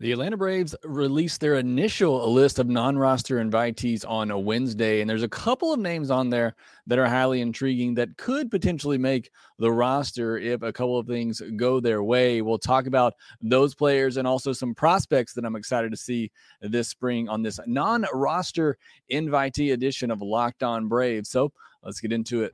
The 0.00 0.10
Atlanta 0.10 0.36
Braves 0.36 0.74
released 0.82 1.40
their 1.40 1.54
initial 1.54 2.32
list 2.32 2.58
of 2.58 2.66
non 2.66 2.98
roster 2.98 3.36
invitees 3.36 4.04
on 4.06 4.32
a 4.32 4.38
Wednesday, 4.38 5.00
and 5.00 5.08
there's 5.08 5.22
a 5.22 5.28
couple 5.28 5.72
of 5.72 5.78
names 5.78 6.10
on 6.10 6.30
there 6.30 6.56
that 6.88 6.98
are 6.98 7.06
highly 7.06 7.40
intriguing 7.40 7.94
that 7.94 8.16
could 8.16 8.50
potentially 8.50 8.98
make 8.98 9.30
the 9.60 9.70
roster 9.70 10.36
if 10.36 10.62
a 10.62 10.72
couple 10.72 10.98
of 10.98 11.06
things 11.06 11.40
go 11.54 11.78
their 11.78 12.02
way. 12.02 12.42
We'll 12.42 12.58
talk 12.58 12.88
about 12.88 13.14
those 13.40 13.76
players 13.76 14.16
and 14.16 14.26
also 14.26 14.52
some 14.52 14.74
prospects 14.74 15.32
that 15.34 15.44
I'm 15.44 15.54
excited 15.54 15.92
to 15.92 15.96
see 15.96 16.32
this 16.60 16.88
spring 16.88 17.28
on 17.28 17.44
this 17.44 17.60
non 17.64 18.04
roster 18.12 18.76
invitee 19.12 19.74
edition 19.74 20.10
of 20.10 20.20
Locked 20.20 20.64
On 20.64 20.88
Braves. 20.88 21.30
So 21.30 21.52
let's 21.84 22.00
get 22.00 22.12
into 22.12 22.42
it. 22.42 22.52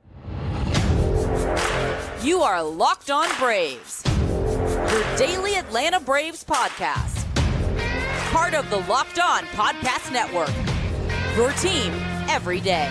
You 2.23 2.43
are 2.43 2.61
Locked 2.61 3.09
On 3.09 3.27
Braves, 3.39 4.03
your 4.05 5.17
daily 5.17 5.55
Atlanta 5.55 5.99
Braves 5.99 6.43
podcast 6.43 7.20
part 8.31 8.53
of 8.53 8.69
the 8.69 8.77
Locked 8.77 9.19
On 9.19 9.43
Podcast 9.47 10.09
Network. 10.13 10.53
Your 11.35 11.51
team 11.51 11.91
every 12.29 12.61
day. 12.61 12.89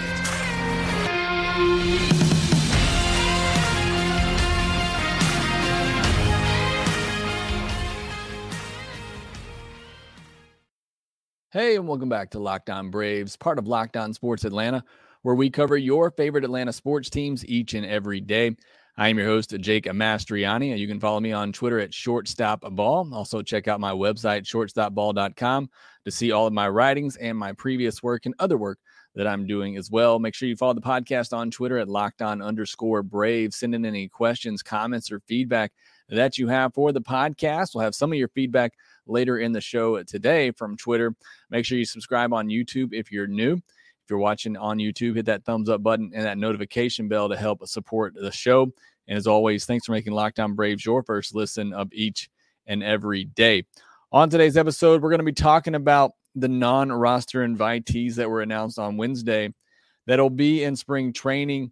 Hey, 11.53 11.77
and 11.77 11.89
welcome 11.89 12.11
back 12.11 12.33
to 12.33 12.39
Locked 12.39 12.69
On 12.69 12.91
Braves, 12.91 13.37
part 13.37 13.59
of 13.59 13.67
Locked 13.67 13.97
On 13.97 14.13
Sports 14.13 14.45
Atlanta, 14.45 14.85
where 15.23 15.35
we 15.35 15.49
cover 15.49 15.79
your 15.79 16.11
favorite 16.11 16.45
Atlanta 16.45 16.75
sports 16.75 17.09
teams 17.09 17.47
each 17.47 17.73
and 17.73 17.87
every 17.87 18.21
day. 18.21 18.57
I 18.97 19.09
am 19.09 19.19
your 19.19 19.27
host, 19.27 19.55
Jake 19.61 19.85
Mastroianni. 19.85 20.77
You 20.79 20.89
can 20.89 21.01
follow 21.01 21.21
me 21.21 21.33
on 21.33 21.53
Twitter 21.53 21.79
at 21.79 21.91
shortstopball. 21.91 23.13
Also, 23.13 23.43
check 23.43 23.69
out 23.69 23.81
my 23.81 23.93
website, 23.93 24.43
shortstopball.com, 24.43 25.71
to 26.05 26.11
see 26.11 26.33
all 26.33 26.47
of 26.47 26.53
my 26.53 26.69
writings 26.69 27.17
and 27.17 27.39
my 27.39 27.53
previous 27.53 28.03
work 28.03 28.27
and 28.27 28.35
other 28.39 28.59
work 28.59 28.79
that 29.15 29.27
I'm 29.27 29.47
doing 29.47 29.77
as 29.77 29.91
well. 29.91 30.19
Make 30.19 30.35
sure 30.35 30.49
you 30.49 30.57
follow 30.57 30.75
the 30.75 30.81
podcast 30.81 31.33
on 31.33 31.51
Twitter 31.51 31.79
at 31.79 31.89
lockdown 31.89 32.45
underscore 32.45 33.03
brave. 33.03 33.53
Send 33.55 33.75
in 33.75 33.85
any 33.85 34.09
questions, 34.09 34.63
comments, 34.63 35.11
or 35.11 35.21
feedback 35.21 35.73
that 36.09 36.39
you 36.39 36.49
have 36.49 36.75
for 36.75 36.93
the 36.93 37.01
podcast. 37.01 37.75
We'll 37.75 37.85
have 37.85 37.95
some 37.95 38.13
of 38.13 38.19
your 38.19 38.29
feedback 38.29 38.75
later 39.07 39.39
in 39.39 39.53
the 39.53 39.61
show 39.61 40.03
today 40.03 40.51
from 40.53 40.77
Twitter. 40.77 41.15
Make 41.51 41.65
sure 41.65 41.79
you 41.79 41.85
subscribe 41.85 42.33
on 42.33 42.49
YouTube 42.49 42.93
if 42.93 43.11
you're 43.11 43.27
new. 43.27 43.61
You're 44.11 44.19
watching 44.19 44.57
on 44.57 44.79
YouTube, 44.79 45.17
hit 45.17 45.27
that 45.27 45.45
thumbs 45.45 45.69
up 45.69 45.83
button 45.83 46.11
and 46.15 46.25
that 46.25 46.37
notification 46.37 47.09
bell 47.09 47.29
to 47.29 47.37
help 47.37 47.67
support 47.67 48.15
the 48.15 48.33
show. 48.33 48.73
And 49.09 49.17
as 49.17 49.27
always, 49.27 49.65
thanks 49.65 49.87
for 49.87 49.93
making 49.93 50.13
Locked 50.13 50.41
On 50.41 50.55
Braves 50.55 50.85
your 50.85 51.03
first 51.03 51.35
listen 51.35 51.73
of 51.73 51.93
each 51.93 52.29
and 52.67 52.83
every 52.83 53.25
day. 53.25 53.65
On 54.13 54.29
today's 54.29 54.57
episode, 54.57 55.03
we're 55.03 55.11
going 55.11 55.21
to 55.21 55.25
be 55.25 55.33
talking 55.33 55.77
about 55.77 56.13
the 56.35 56.49
non 56.49 56.91
roster 56.91 57.47
invitees 57.47 58.15
that 58.17 58.29
were 58.29 58.43
announced 58.43 58.79
on 58.79 58.97
Wednesday 58.97 59.53
that'll 60.07 60.31
be 60.31 60.65
in 60.65 60.77
spring 60.77 61.13
training. 61.13 61.71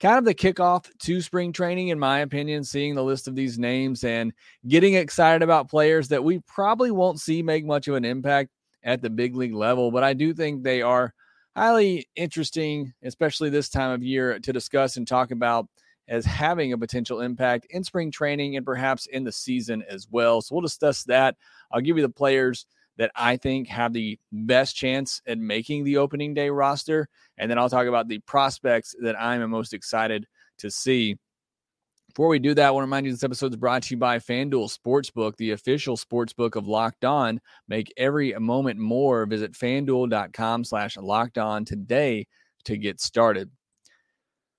Kind 0.00 0.18
of 0.18 0.24
the 0.24 0.34
kickoff 0.34 0.86
to 1.00 1.20
spring 1.20 1.52
training, 1.52 1.88
in 1.88 1.98
my 1.98 2.20
opinion, 2.20 2.64
seeing 2.64 2.94
the 2.94 3.04
list 3.04 3.28
of 3.28 3.34
these 3.34 3.58
names 3.58 4.02
and 4.02 4.32
getting 4.66 4.94
excited 4.94 5.42
about 5.42 5.68
players 5.68 6.08
that 6.08 6.24
we 6.24 6.38
probably 6.46 6.90
won't 6.90 7.20
see 7.20 7.42
make 7.42 7.66
much 7.66 7.86
of 7.86 7.96
an 7.96 8.04
impact 8.04 8.50
at 8.82 9.02
the 9.02 9.10
big 9.10 9.36
league 9.36 9.54
level. 9.54 9.90
But 9.90 10.04
I 10.04 10.14
do 10.14 10.32
think 10.32 10.62
they 10.62 10.80
are 10.80 11.12
highly 11.60 12.08
interesting, 12.16 12.90
especially 13.02 13.50
this 13.50 13.68
time 13.68 13.90
of 13.90 14.02
year, 14.02 14.38
to 14.38 14.50
discuss 14.50 14.96
and 14.96 15.06
talk 15.06 15.30
about 15.30 15.66
as 16.08 16.24
having 16.24 16.72
a 16.72 16.78
potential 16.78 17.20
impact 17.20 17.66
in 17.68 17.84
spring 17.84 18.10
training 18.10 18.56
and 18.56 18.64
perhaps 18.64 19.04
in 19.04 19.24
the 19.24 19.30
season 19.30 19.84
as 19.86 20.08
well. 20.10 20.40
So 20.40 20.54
we'll 20.54 20.62
discuss 20.62 21.04
that. 21.04 21.36
I'll 21.70 21.82
give 21.82 21.98
you 21.98 22.02
the 22.02 22.08
players 22.08 22.64
that 22.96 23.10
I 23.14 23.36
think 23.36 23.68
have 23.68 23.92
the 23.92 24.18
best 24.32 24.74
chance 24.74 25.20
at 25.26 25.36
making 25.36 25.84
the 25.84 25.98
opening 25.98 26.32
day 26.32 26.48
roster. 26.48 27.08
And 27.36 27.50
then 27.50 27.58
I'll 27.58 27.68
talk 27.68 27.86
about 27.86 28.08
the 28.08 28.20
prospects 28.20 28.94
that 29.02 29.20
I'm 29.20 29.48
most 29.50 29.74
excited 29.74 30.26
to 30.60 30.70
see. 30.70 31.18
Before 32.10 32.26
we 32.26 32.40
do 32.40 32.54
that, 32.54 32.66
I 32.66 32.70
want 32.72 32.82
to 32.82 32.86
remind 32.86 33.06
you 33.06 33.12
this 33.12 33.22
episode 33.22 33.52
is 33.52 33.56
brought 33.56 33.84
to 33.84 33.94
you 33.94 33.96
by 33.96 34.18
FanDuel 34.18 34.76
Sportsbook, 34.76 35.36
the 35.36 35.52
official 35.52 35.96
sportsbook 35.96 36.56
of 36.56 36.66
Locked 36.66 37.04
On. 37.04 37.40
Make 37.68 37.92
every 37.96 38.32
moment 38.32 38.80
more. 38.80 39.26
Visit 39.26 39.52
fanduel.com 39.52 40.64
slash 40.64 40.96
locked 40.96 41.38
on 41.38 41.64
today 41.64 42.26
to 42.64 42.76
get 42.76 43.00
started. 43.00 43.48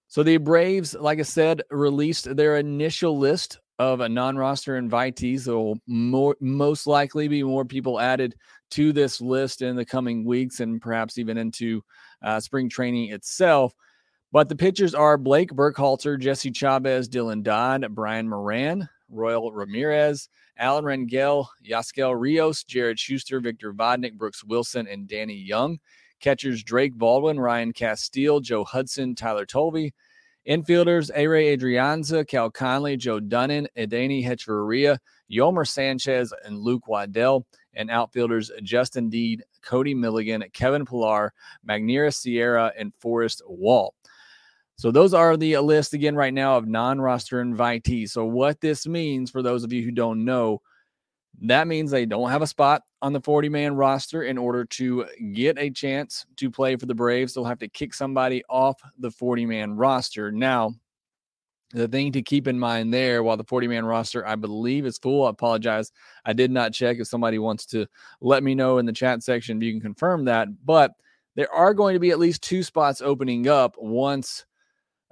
So 0.07 0.23
the 0.23 0.37
Braves, 0.37 0.93
like 0.93 1.19
I 1.19 1.23
said, 1.23 1.61
released 1.69 2.33
their 2.37 2.55
initial 2.55 3.19
list 3.19 3.59
of 3.79 3.99
a 3.99 4.07
non-roster 4.07 4.81
invitees. 4.81 5.43
There 5.43 5.55
will 5.55 5.77
more, 5.87 6.37
most 6.39 6.87
likely 6.87 7.27
be 7.27 7.43
more 7.43 7.65
people 7.65 7.99
added 7.99 8.33
to 8.71 8.93
this 8.93 9.19
list 9.19 9.61
in 9.61 9.75
the 9.75 9.85
coming 9.85 10.23
weeks 10.23 10.61
and 10.61 10.81
perhaps 10.81 11.17
even 11.17 11.37
into 11.37 11.81
uh, 12.23 12.39
spring 12.39 12.69
training 12.69 13.11
itself. 13.11 13.73
But 14.31 14.47
the 14.47 14.55
pitchers 14.55 14.95
are 14.95 15.17
Blake 15.17 15.51
Burkhalter, 15.51 16.17
Jesse 16.17 16.51
Chavez, 16.51 17.09
Dylan 17.09 17.43
Dodd, 17.43 17.85
Brian 17.93 18.29
Moran, 18.29 18.87
Roel 19.09 19.51
Ramirez, 19.51 20.29
Alan 20.57 20.85
Rangel, 20.85 21.47
Yacksel 21.65 22.15
Rios, 22.17 22.63
Jared 22.63 22.97
Shuster, 22.97 23.41
Victor 23.41 23.73
Vodnik, 23.73 24.17
Brooks 24.17 24.43
Wilson, 24.43 24.87
and 24.87 25.07
Danny 25.07 25.35
Young. 25.35 25.79
Catchers 26.21 26.63
Drake 26.63 26.97
Baldwin, 26.97 27.39
Ryan 27.39 27.73
Casteel, 27.73 28.41
Joe 28.41 28.63
Hudson, 28.63 29.15
Tyler 29.15 29.45
Tolve. 29.45 29.91
Infielders 30.47 31.11
Ehire 31.11 31.57
Adrianza, 31.57 32.25
Cal 32.25 32.49
Conley, 32.49 32.95
Joe 32.95 33.19
Dunand, 33.19 33.67
Adeiny 33.77 34.25
Hechavarria, 34.25 34.97
Yolmer 35.29 35.67
Sanchez, 35.67 36.33
and 36.45 36.57
Luke 36.57 36.87
Waddell. 36.87 37.45
And 37.73 37.91
outfielders 37.91 38.51
Justin 38.63 39.09
Dean, 39.09 39.41
Cody 39.61 39.93
Milligan, 39.93 40.43
Kevin 40.53 40.85
Pillar, 40.85 41.33
Magneuris 41.67 42.15
Sierra, 42.15 42.71
and 42.77 42.93
Forrest 42.99 43.41
Wall. 43.47 43.93
So 44.81 44.89
those 44.89 45.13
are 45.13 45.37
the 45.37 45.57
uh, 45.57 45.61
list 45.61 45.93
again 45.93 46.15
right 46.15 46.33
now 46.33 46.57
of 46.57 46.67
non-roster 46.67 47.45
invitees. 47.45 48.09
So 48.09 48.25
what 48.25 48.59
this 48.61 48.87
means 48.87 49.29
for 49.29 49.43
those 49.43 49.63
of 49.63 49.71
you 49.71 49.83
who 49.83 49.91
don't 49.91 50.25
know, 50.25 50.59
that 51.41 51.67
means 51.67 51.91
they 51.91 52.07
don't 52.07 52.31
have 52.31 52.41
a 52.41 52.47
spot 52.47 52.81
on 52.99 53.13
the 53.13 53.21
40 53.21 53.47
man 53.47 53.75
roster 53.75 54.23
in 54.23 54.39
order 54.39 54.65
to 54.65 55.05
get 55.33 55.59
a 55.59 55.69
chance 55.69 56.25
to 56.37 56.49
play 56.49 56.77
for 56.77 56.87
the 56.87 56.95
Braves. 56.95 57.35
They'll 57.35 57.45
have 57.45 57.59
to 57.59 57.67
kick 57.67 57.93
somebody 57.93 58.41
off 58.49 58.81
the 58.97 59.11
40 59.11 59.45
man 59.45 59.75
roster. 59.75 60.31
Now, 60.31 60.73
the 61.69 61.87
thing 61.87 62.11
to 62.13 62.23
keep 62.23 62.47
in 62.47 62.57
mind 62.57 62.91
there 62.91 63.21
while 63.21 63.37
the 63.37 63.43
40 63.43 63.67
man 63.67 63.85
roster, 63.85 64.25
I 64.25 64.35
believe, 64.35 64.87
is 64.87 64.97
full. 64.97 65.27
I 65.27 65.29
apologize. 65.29 65.91
I 66.25 66.33
did 66.33 66.49
not 66.49 66.73
check. 66.73 66.97
If 66.97 67.05
somebody 67.05 67.37
wants 67.37 67.67
to 67.67 67.85
let 68.19 68.41
me 68.41 68.55
know 68.55 68.79
in 68.79 68.87
the 68.87 68.93
chat 68.93 69.21
section, 69.21 69.57
if 69.57 69.63
you 69.63 69.73
can 69.73 69.81
confirm 69.81 70.25
that. 70.25 70.47
But 70.65 70.93
there 71.35 71.53
are 71.53 71.75
going 71.75 71.93
to 71.93 71.99
be 71.99 72.09
at 72.09 72.17
least 72.17 72.41
two 72.41 72.63
spots 72.63 72.99
opening 72.99 73.47
up 73.47 73.75
once 73.77 74.43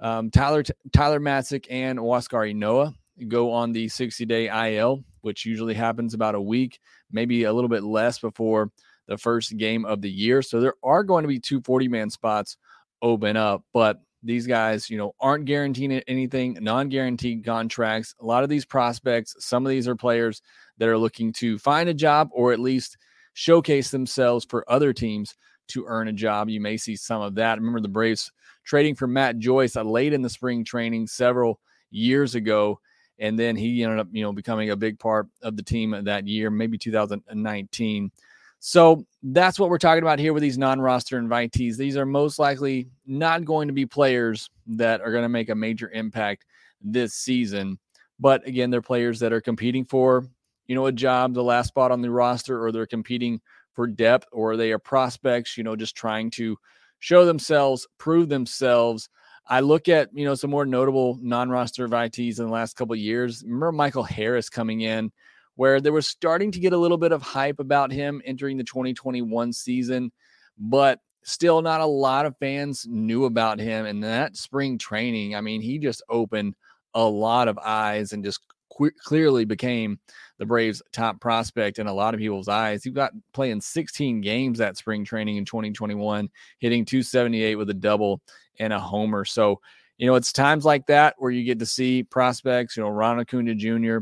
um, 0.00 0.30
Tyler 0.30 0.64
Tyler 0.92 1.20
Matzek 1.20 1.66
and 1.70 1.98
Huascar 1.98 2.52
Ynoa 2.52 2.94
go 3.28 3.52
on 3.52 3.72
the 3.72 3.88
60 3.88 4.24
day 4.26 4.76
IL 4.76 5.04
which 5.22 5.44
usually 5.44 5.74
happens 5.74 6.14
about 6.14 6.34
a 6.34 6.40
week, 6.40 6.80
maybe 7.10 7.44
a 7.44 7.52
little 7.52 7.68
bit 7.68 7.82
less 7.82 8.18
before 8.18 8.70
the 9.06 9.18
first 9.18 9.56
game 9.56 9.84
of 9.84 10.00
the 10.00 10.10
year. 10.10 10.42
So 10.42 10.60
there 10.60 10.74
are 10.82 11.02
going 11.02 11.22
to 11.22 11.28
be 11.28 11.40
two 11.40 11.60
40 11.60 11.88
man 11.88 12.10
spots 12.10 12.56
open 13.02 13.36
up, 13.36 13.62
but 13.72 14.00
these 14.22 14.46
guys, 14.46 14.90
you 14.90 14.98
know, 14.98 15.14
aren't 15.18 15.46
guaranteeing 15.46 15.92
anything, 15.92 16.58
non 16.60 16.90
guaranteed 16.90 17.44
contracts. 17.44 18.14
A 18.20 18.26
lot 18.26 18.42
of 18.42 18.50
these 18.50 18.66
prospects, 18.66 19.34
some 19.38 19.64
of 19.64 19.70
these 19.70 19.88
are 19.88 19.96
players 19.96 20.42
that 20.78 20.88
are 20.88 20.98
looking 20.98 21.32
to 21.34 21.58
find 21.58 21.88
a 21.88 21.94
job 21.94 22.28
or 22.32 22.52
at 22.52 22.60
least 22.60 22.98
showcase 23.32 23.90
themselves 23.90 24.44
for 24.48 24.70
other 24.70 24.92
teams 24.92 25.34
to 25.68 25.84
earn 25.86 26.08
a 26.08 26.12
job. 26.12 26.50
You 26.50 26.60
may 26.60 26.76
see 26.76 26.96
some 26.96 27.22
of 27.22 27.34
that. 27.36 27.58
Remember 27.58 27.80
the 27.80 27.88
Braves 27.88 28.30
trading 28.70 28.94
for 28.94 29.08
Matt 29.08 29.38
Joyce 29.38 29.74
late 29.74 30.12
in 30.12 30.22
the 30.22 30.30
spring 30.30 30.64
training 30.64 31.08
several 31.08 31.60
years 31.90 32.36
ago 32.36 32.78
and 33.20 33.38
then 33.38 33.54
he 33.54 33.84
ended 33.84 33.98
up, 33.98 34.08
you 34.10 34.22
know, 34.22 34.32
becoming 34.32 34.70
a 34.70 34.76
big 34.76 34.98
part 34.98 35.28
of 35.42 35.56
the 35.56 35.62
team 35.62 35.94
that 36.04 36.26
year, 36.26 36.50
maybe 36.50 36.78
2019. 36.78 38.10
So 38.60 39.04
that's 39.22 39.58
what 39.58 39.68
we're 39.68 39.78
talking 39.78 40.02
about 40.02 40.18
here 40.18 40.32
with 40.32 40.42
these 40.42 40.58
non-roster 40.58 41.20
invitees. 41.20 41.76
These 41.76 41.96
are 41.96 42.06
most 42.06 42.38
likely 42.38 42.88
not 43.06 43.44
going 43.44 43.68
to 43.68 43.74
be 43.74 43.86
players 43.86 44.48
that 44.68 45.02
are 45.02 45.10
going 45.10 45.22
to 45.22 45.28
make 45.28 45.50
a 45.50 45.54
major 45.54 45.90
impact 45.90 46.46
this 46.80 47.14
season. 47.14 47.78
But 48.18 48.46
again, 48.46 48.70
they're 48.70 48.82
players 48.82 49.20
that 49.20 49.32
are 49.32 49.40
competing 49.40 49.84
for, 49.84 50.26
you 50.66 50.74
know, 50.74 50.86
a 50.86 50.92
job, 50.92 51.34
the 51.34 51.42
last 51.42 51.68
spot 51.68 51.90
on 51.90 52.00
the 52.00 52.10
roster, 52.10 52.62
or 52.62 52.72
they're 52.72 52.86
competing 52.86 53.40
for 53.74 53.86
depth, 53.86 54.28
or 54.32 54.56
they 54.56 54.72
are 54.72 54.78
prospects, 54.78 55.58
you 55.58 55.64
know, 55.64 55.76
just 55.76 55.94
trying 55.94 56.30
to 56.30 56.56
show 57.00 57.24
themselves, 57.24 57.88
prove 57.98 58.28
themselves 58.28 59.08
I 59.50 59.60
look 59.60 59.88
at 59.88 60.10
you 60.14 60.24
know 60.24 60.36
some 60.36 60.50
more 60.50 60.64
notable 60.64 61.18
non-roster 61.20 61.86
invitees 61.86 62.38
in 62.38 62.46
the 62.46 62.52
last 62.52 62.76
couple 62.76 62.94
years. 62.94 63.42
Remember 63.42 63.72
Michael 63.72 64.04
Harris 64.04 64.48
coming 64.48 64.82
in, 64.82 65.10
where 65.56 65.80
there 65.80 65.92
was 65.92 66.06
starting 66.06 66.52
to 66.52 66.60
get 66.60 66.72
a 66.72 66.78
little 66.78 66.96
bit 66.96 67.10
of 67.10 67.20
hype 67.20 67.58
about 67.58 67.90
him 67.90 68.22
entering 68.24 68.56
the 68.56 68.64
2021 68.64 69.52
season, 69.52 70.12
but 70.56 71.00
still 71.24 71.62
not 71.62 71.80
a 71.80 71.86
lot 71.86 72.26
of 72.26 72.36
fans 72.38 72.86
knew 72.88 73.24
about 73.24 73.58
him. 73.58 73.86
And 73.86 74.04
that 74.04 74.36
spring 74.36 74.78
training, 74.78 75.34
I 75.34 75.40
mean, 75.40 75.60
he 75.60 75.78
just 75.78 76.02
opened 76.08 76.54
a 76.94 77.04
lot 77.04 77.48
of 77.48 77.58
eyes 77.58 78.12
and 78.12 78.24
just 78.24 78.40
clearly 79.02 79.44
became 79.44 79.98
the 80.38 80.46
Braves' 80.46 80.82
top 80.92 81.20
prospect 81.20 81.78
in 81.78 81.86
a 81.86 81.92
lot 81.92 82.14
of 82.14 82.20
people's 82.20 82.48
eyes. 82.48 82.82
He 82.82 82.90
got 82.90 83.12
playing 83.32 83.60
16 83.60 84.20
games 84.20 84.58
that 84.58 84.76
spring 84.76 85.04
training 85.04 85.36
in 85.36 85.44
2021, 85.44 86.28
hitting 86.58 86.84
278 86.84 87.56
with 87.56 87.70
a 87.70 87.74
double 87.74 88.20
and 88.58 88.72
a 88.72 88.80
homer. 88.80 89.24
So, 89.24 89.60
you 89.98 90.06
know, 90.06 90.14
it's 90.14 90.32
times 90.32 90.64
like 90.64 90.86
that 90.86 91.14
where 91.18 91.30
you 91.30 91.44
get 91.44 91.58
to 91.58 91.66
see 91.66 92.02
prospects, 92.02 92.76
you 92.76 92.82
know, 92.82 92.88
Ron 92.88 93.20
Acuna 93.20 93.54
Jr., 93.54 93.98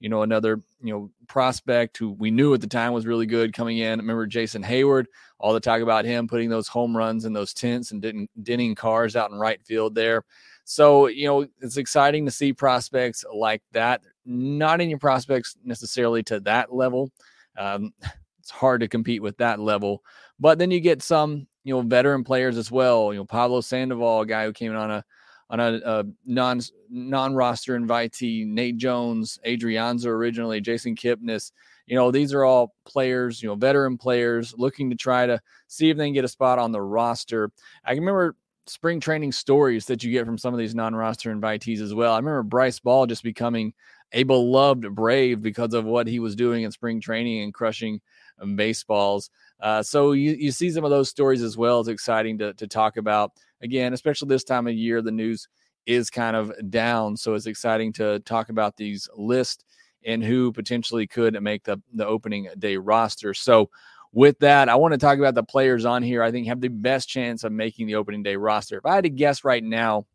you 0.00 0.08
know, 0.08 0.22
another, 0.22 0.62
you 0.82 0.94
know, 0.94 1.10
prospect 1.28 1.98
who 1.98 2.12
we 2.12 2.30
knew 2.30 2.54
at 2.54 2.62
the 2.62 2.66
time 2.66 2.92
was 2.92 3.06
really 3.06 3.26
good 3.26 3.52
coming 3.52 3.78
in. 3.78 3.98
remember 3.98 4.26
Jason 4.26 4.62
Heyward, 4.62 5.04
all 5.38 5.52
the 5.52 5.60
talk 5.60 5.82
about 5.82 6.06
him 6.06 6.26
putting 6.26 6.48
those 6.48 6.68
home 6.68 6.96
runs 6.96 7.26
in 7.26 7.34
those 7.34 7.52
tents 7.52 7.90
and 7.90 8.00
didn't 8.00 8.30
dinning 8.42 8.74
cars 8.74 9.14
out 9.14 9.30
in 9.30 9.38
right 9.38 9.60
field 9.64 9.94
there. 9.94 10.24
So, 10.64 11.08
you 11.08 11.26
know, 11.26 11.46
it's 11.60 11.76
exciting 11.76 12.24
to 12.24 12.30
see 12.30 12.52
prospects 12.52 13.24
like 13.34 13.62
that. 13.72 14.02
Not 14.30 14.80
in 14.80 14.88
your 14.88 15.00
prospects 15.00 15.56
necessarily 15.64 16.22
to 16.24 16.38
that 16.40 16.72
level. 16.72 17.10
Um, 17.58 17.92
it's 18.38 18.50
hard 18.50 18.80
to 18.80 18.88
compete 18.88 19.22
with 19.22 19.36
that 19.38 19.58
level. 19.58 20.04
But 20.38 20.58
then 20.58 20.70
you 20.70 20.78
get 20.78 21.02
some, 21.02 21.48
you 21.64 21.74
know, 21.74 21.82
veteran 21.82 22.22
players 22.22 22.56
as 22.56 22.70
well. 22.70 23.12
You 23.12 23.18
know, 23.18 23.24
Pablo 23.24 23.60
Sandoval, 23.60 24.20
a 24.20 24.26
guy 24.26 24.44
who 24.44 24.52
came 24.52 24.70
in 24.70 24.76
on 24.76 24.90
a 24.90 25.04
on 25.50 25.58
a, 25.58 25.80
a 25.84 26.04
non 26.24 26.60
non 26.88 27.34
roster 27.34 27.78
invitee, 27.78 28.46
Nate 28.46 28.76
Jones, 28.76 29.40
Adrianza 29.44 30.06
originally, 30.06 30.60
Jason 30.60 30.94
Kipnis. 30.94 31.50
You 31.86 31.96
know, 31.96 32.12
these 32.12 32.32
are 32.32 32.44
all 32.44 32.72
players, 32.84 33.42
you 33.42 33.48
know, 33.48 33.56
veteran 33.56 33.98
players 33.98 34.54
looking 34.56 34.90
to 34.90 34.96
try 34.96 35.26
to 35.26 35.40
see 35.66 35.90
if 35.90 35.96
they 35.96 36.06
can 36.06 36.14
get 36.14 36.24
a 36.24 36.28
spot 36.28 36.60
on 36.60 36.70
the 36.70 36.80
roster. 36.80 37.50
I 37.84 37.94
remember 37.94 38.36
spring 38.66 39.00
training 39.00 39.32
stories 39.32 39.86
that 39.86 40.02
you 40.02 40.12
get 40.12 40.26
from 40.26 40.38
some 40.38 40.54
of 40.54 40.58
these 40.58 40.74
non 40.74 40.94
roster 40.94 41.34
invitees 41.34 41.80
as 41.80 41.94
well. 41.94 42.12
I 42.12 42.16
remember 42.16 42.42
Bryce 42.42 42.78
Ball 42.78 43.06
just 43.06 43.22
becoming 43.22 43.72
a 44.12 44.22
beloved 44.22 44.94
Brave 44.94 45.40
because 45.42 45.74
of 45.74 45.84
what 45.84 46.06
he 46.06 46.18
was 46.18 46.34
doing 46.34 46.64
in 46.64 46.72
spring 46.72 47.00
training 47.00 47.42
and 47.42 47.54
crushing 47.54 48.00
um, 48.40 48.56
baseballs. 48.56 49.30
Uh, 49.60 49.82
so 49.82 50.12
you, 50.12 50.32
you 50.32 50.50
see 50.50 50.70
some 50.70 50.84
of 50.84 50.90
those 50.90 51.08
stories 51.08 51.42
as 51.42 51.56
well. 51.56 51.80
It's 51.80 51.88
exciting 51.88 52.38
to, 52.38 52.54
to 52.54 52.66
talk 52.66 52.96
about 52.96 53.32
again, 53.62 53.92
especially 53.92 54.28
this 54.28 54.44
time 54.44 54.66
of 54.66 54.74
year, 54.74 55.02
the 55.02 55.12
news 55.12 55.48
is 55.86 56.10
kind 56.10 56.36
of 56.36 56.52
down. 56.70 57.16
So 57.16 57.34
it's 57.34 57.46
exciting 57.46 57.92
to 57.94 58.20
talk 58.20 58.48
about 58.48 58.76
these 58.76 59.08
lists 59.16 59.64
and 60.04 60.24
who 60.24 60.52
potentially 60.52 61.06
could 61.06 61.40
make 61.42 61.64
the, 61.64 61.80
the 61.92 62.06
opening 62.06 62.48
day 62.58 62.76
roster. 62.76 63.34
So 63.34 63.70
with 64.12 64.38
that, 64.40 64.68
I 64.68 64.74
want 64.76 64.92
to 64.92 64.98
talk 64.98 65.18
about 65.18 65.34
the 65.34 65.42
players 65.42 65.84
on 65.84 66.02
here 66.02 66.22
I 66.22 66.30
think 66.30 66.46
have 66.46 66.60
the 66.60 66.68
best 66.68 67.08
chance 67.08 67.44
of 67.44 67.52
making 67.52 67.86
the 67.86 67.94
opening 67.94 68.22
day 68.22 68.36
roster. 68.36 68.78
If 68.78 68.86
I 68.86 68.94
had 68.94 69.04
to 69.04 69.10
guess 69.10 69.44
right 69.44 69.62
now, 69.62 70.06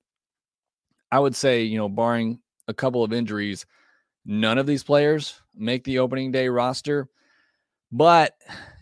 I 1.11 1.19
would 1.19 1.35
say, 1.35 1.63
you 1.63 1.77
know, 1.77 1.87
barring 1.87 2.39
a 2.67 2.73
couple 2.73 3.03
of 3.03 3.13
injuries, 3.13 3.65
none 4.25 4.57
of 4.57 4.65
these 4.65 4.83
players 4.83 5.39
make 5.55 5.83
the 5.83 5.99
opening 5.99 6.31
day 6.31 6.49
roster. 6.49 7.07
But, 7.91 8.33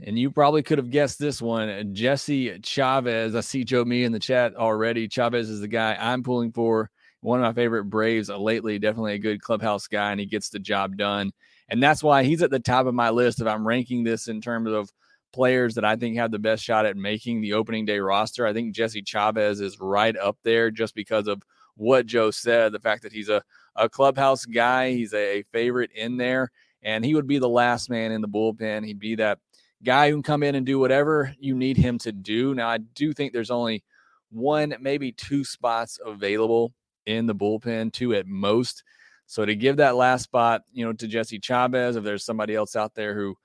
and 0.04 0.18
you 0.18 0.32
probably 0.32 0.64
could 0.64 0.80
have 0.80 0.90
guessed 0.90 1.20
this 1.20 1.42
one, 1.42 1.94
Jesse 1.94 2.60
Chavez. 2.64 3.36
I 3.36 3.42
see 3.42 3.64
Joe 3.64 3.86
Me 3.86 4.06
in 4.06 4.12
the 4.12 4.20
chat 4.20 4.56
already. 4.56 5.08
Chavez 5.08 5.50
is 5.50 5.60
the 5.60 5.68
guy 5.68 5.96
I'm 6.00 6.24
pulling 6.24 6.52
for. 6.52 6.90
One 7.20 7.40
of 7.40 7.44
my 7.44 7.54
favorite 7.54 7.86
Braves 7.86 8.30
lately. 8.30 8.80
Definitely 8.80 9.14
a 9.14 9.20
good 9.20 9.42
clubhouse 9.42 9.88
guy, 9.88 10.12
and 10.12 10.20
he 10.20 10.26
gets 10.26 10.50
the 10.50 10.60
job 10.60 10.98
done. 10.98 11.32
And 11.70 11.84
that's 11.84 12.02
why 12.02 12.24
he's 12.24 12.42
at 12.42 12.50
the 12.50 12.60
top 12.60 12.86
of 12.88 12.96
my 12.96 13.12
list 13.12 13.40
if 13.40 13.48
I'm 13.48 13.68
ranking 13.68 14.04
this 14.04 14.28
in 14.28 14.42
terms 14.42 14.70
of 14.70 14.92
players 15.34 15.76
that 15.76 15.84
I 15.84 15.96
think 15.96 16.16
have 16.16 16.32
the 16.32 16.40
best 16.40 16.64
shot 16.64 16.86
at 16.86 16.96
making 16.96 17.42
the 17.42 17.54
opening 17.54 17.86
day 17.86 18.00
roster. 18.00 18.46
I 18.46 18.54
think 18.54 18.76
Jesse 18.76 19.02
Chavez 19.02 19.60
is 19.60 19.80
right 19.80 20.16
up 20.16 20.38
there 20.44 20.72
just 20.72 20.96
because 20.96 21.28
of 21.28 21.42
what 21.76 22.06
Joe 22.06 22.32
said, 22.32 22.72
the 22.72 22.80
fact 22.80 23.04
that 23.04 23.12
he's 23.12 23.30
a, 23.30 23.44
a 23.76 23.90
clubhouse 23.90 24.46
guy, 24.46 24.92
he's 24.92 25.14
a, 25.14 25.40
a 25.40 25.44
favorite 25.52 25.92
in 25.96 26.18
there 26.18 26.52
and 26.84 27.04
he 27.04 27.16
would 27.16 27.28
be 27.28 27.40
the 27.40 27.50
last 27.50 27.90
man 27.90 28.12
in 28.12 28.22
the 28.22 28.28
bullpen. 28.28 28.86
He'd 28.86 29.00
be 29.00 29.16
that 29.16 29.40
guy 29.84 30.10
who 30.10 30.16
can 30.18 30.24
come 30.24 30.44
in 30.44 30.56
and 30.56 30.66
do 30.66 30.80
whatever 30.80 31.34
you 31.40 31.56
need 31.56 31.78
him 31.78 31.98
to 32.00 32.12
do. 32.12 32.54
Now, 32.54 32.70
I 32.70 32.78
do 32.78 33.14
think 33.14 33.34
there's 33.34 33.52
only 33.52 33.84
one, 34.30 34.76
maybe 34.80 35.12
two 35.12 35.44
spots 35.44 36.00
available 36.06 36.74
in 37.06 37.26
the 37.26 37.36
bullpen, 37.36 37.92
two 37.92 38.14
at 38.14 38.28
most. 38.28 38.84
So 39.26 39.46
to 39.46 39.56
give 39.56 39.78
that 39.78 39.96
last 39.96 40.24
spot, 40.24 40.62
you 40.72 40.86
know, 40.86 40.94
to 40.94 41.08
Jesse 41.08 41.40
Chavez, 41.40 41.96
if 41.96 42.04
there's 42.04 42.26
somebody 42.26 42.56
else 42.56 42.76
out 42.76 42.94
there 42.94 43.16
who, 43.16 43.36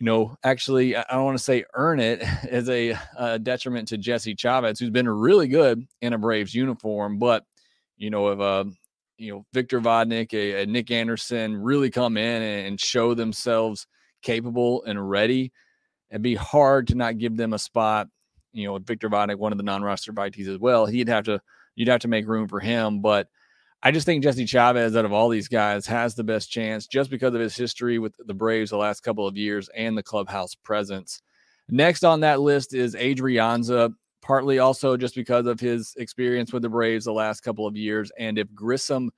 you 0.00 0.04
know, 0.04 0.36
actually, 0.44 0.96
I 0.96 1.04
don't 1.10 1.24
want 1.24 1.38
to 1.38 1.44
say 1.44 1.64
earn 1.74 1.98
it 1.98 2.22
as 2.50 2.68
a, 2.68 2.96
a 3.16 3.38
detriment 3.38 3.88
to 3.88 3.98
Jesse 3.98 4.36
Chavez, 4.36 4.78
who's 4.78 4.90
been 4.90 5.08
really 5.08 5.48
good 5.48 5.86
in 6.00 6.12
a 6.12 6.18
Braves 6.18 6.54
uniform. 6.54 7.18
But, 7.18 7.44
you 7.96 8.10
know, 8.10 8.28
if 8.28 8.40
uh, 8.40 8.64
you 9.16 9.32
know 9.32 9.46
Victor 9.52 9.80
Vodnik, 9.80 10.32
a, 10.32 10.62
a 10.62 10.66
Nick 10.66 10.90
Anderson 10.90 11.56
really 11.56 11.90
come 11.90 12.16
in 12.16 12.42
and, 12.42 12.66
and, 12.68 12.80
show 12.80 13.14
themselves 13.14 13.86
capable 14.22 14.84
and 14.84 15.10
ready, 15.10 15.52
it'd 16.10 16.22
be 16.22 16.36
hard 16.36 16.86
to 16.88 16.94
not 16.94 17.18
give 17.18 17.36
them 17.36 17.52
a 17.52 17.58
spot. 17.58 18.08
You 18.52 18.68
know, 18.68 18.78
Victor 18.78 19.10
Vodnik, 19.10 19.36
one 19.36 19.52
of 19.52 19.58
the 19.58 19.64
non-roster 19.64 20.12
invitees 20.12 20.48
as 20.48 20.58
well, 20.58 20.86
he'd 20.86 21.08
have 21.08 21.24
to 21.24 21.40
you'd 21.74 21.88
have 21.88 22.00
to 22.00 22.08
make 22.08 22.28
room 22.28 22.46
for 22.46 22.60
him. 22.60 23.00
But 23.00 23.28
I 23.82 23.92
just 23.92 24.06
think 24.06 24.24
Jesse 24.24 24.46
Chavez, 24.46 24.96
out 24.96 25.04
of 25.04 25.12
all 25.12 25.28
these 25.28 25.46
guys, 25.46 25.86
has 25.86 26.14
the 26.14 26.24
best 26.24 26.50
chance 26.50 26.86
just 26.86 27.10
because 27.10 27.34
of 27.34 27.40
his 27.40 27.56
history 27.56 27.98
with 27.98 28.14
the 28.18 28.34
Braves 28.34 28.70
the 28.70 28.76
last 28.76 29.00
couple 29.00 29.26
of 29.26 29.36
years 29.36 29.68
and 29.74 29.96
the 29.96 30.02
clubhouse 30.02 30.54
presence. 30.54 31.22
Next 31.68 32.02
on 32.02 32.20
that 32.20 32.40
list 32.40 32.74
is 32.74 32.94
Adrianza 32.94 33.92
partly 34.20 34.58
also 34.58 34.96
just 34.96 35.14
because 35.14 35.46
of 35.46 35.60
his 35.60 35.94
experience 35.96 36.52
with 36.52 36.62
the 36.62 36.68
Braves 36.68 37.04
the 37.04 37.12
last 37.12 37.42
couple 37.42 37.66
of 37.66 37.76
years. 37.76 38.10
And 38.18 38.36
if 38.36 38.52
Grissom 38.52 39.10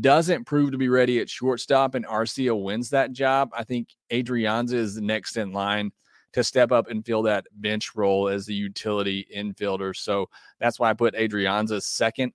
doesn't 0.00 0.44
prove 0.44 0.72
to 0.72 0.78
be 0.78 0.88
ready 0.88 1.20
at 1.20 1.30
shortstop 1.30 1.94
and 1.94 2.06
Arcia 2.06 2.60
wins 2.60 2.90
that 2.90 3.12
job, 3.12 3.50
I 3.56 3.64
think 3.64 3.88
Adrianza 4.12 4.74
is 4.74 5.00
next 5.00 5.36
in 5.36 5.52
line 5.52 5.92
to 6.34 6.44
step 6.44 6.72
up 6.72 6.90
and 6.90 7.06
fill 7.06 7.22
that 7.22 7.46
bench 7.52 7.94
role 7.94 8.28
as 8.28 8.44
the 8.44 8.54
utility 8.54 9.26
infielder. 9.34 9.96
So 9.96 10.28
that's 10.58 10.78
why 10.78 10.90
I 10.90 10.94
put 10.94 11.14
Adrianza 11.14 11.82
second. 11.82 12.32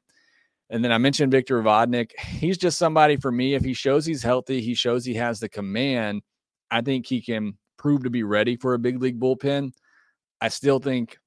And 0.70 0.84
then 0.84 0.92
I 0.92 0.98
mentioned 0.98 1.32
Victor 1.32 1.62
Vodnik. 1.64 2.18
He's 2.20 2.58
just 2.58 2.78
somebody 2.78 3.18
for 3.18 3.32
me. 3.32 3.56
If 3.56 3.64
he 3.64 3.74
shows 3.74 4.06
he's 4.06 4.22
healthy, 4.22 4.62
he 4.62 4.76
shows 4.76 5.04
he 5.04 5.16
has 5.16 5.40
the 5.40 5.50
command. 5.50 6.22
I 6.70 6.82
think 6.82 7.08
he 7.08 7.22
can 7.22 7.58
prove 7.78 8.04
to 8.04 8.10
be 8.10 8.24
ready 8.24 8.56
for 8.56 8.74
a 8.74 8.80
big 8.80 9.02
league 9.02 9.20
bullpen. 9.20 9.72
I 10.42 10.50
still 10.50 10.80
think 10.80 11.18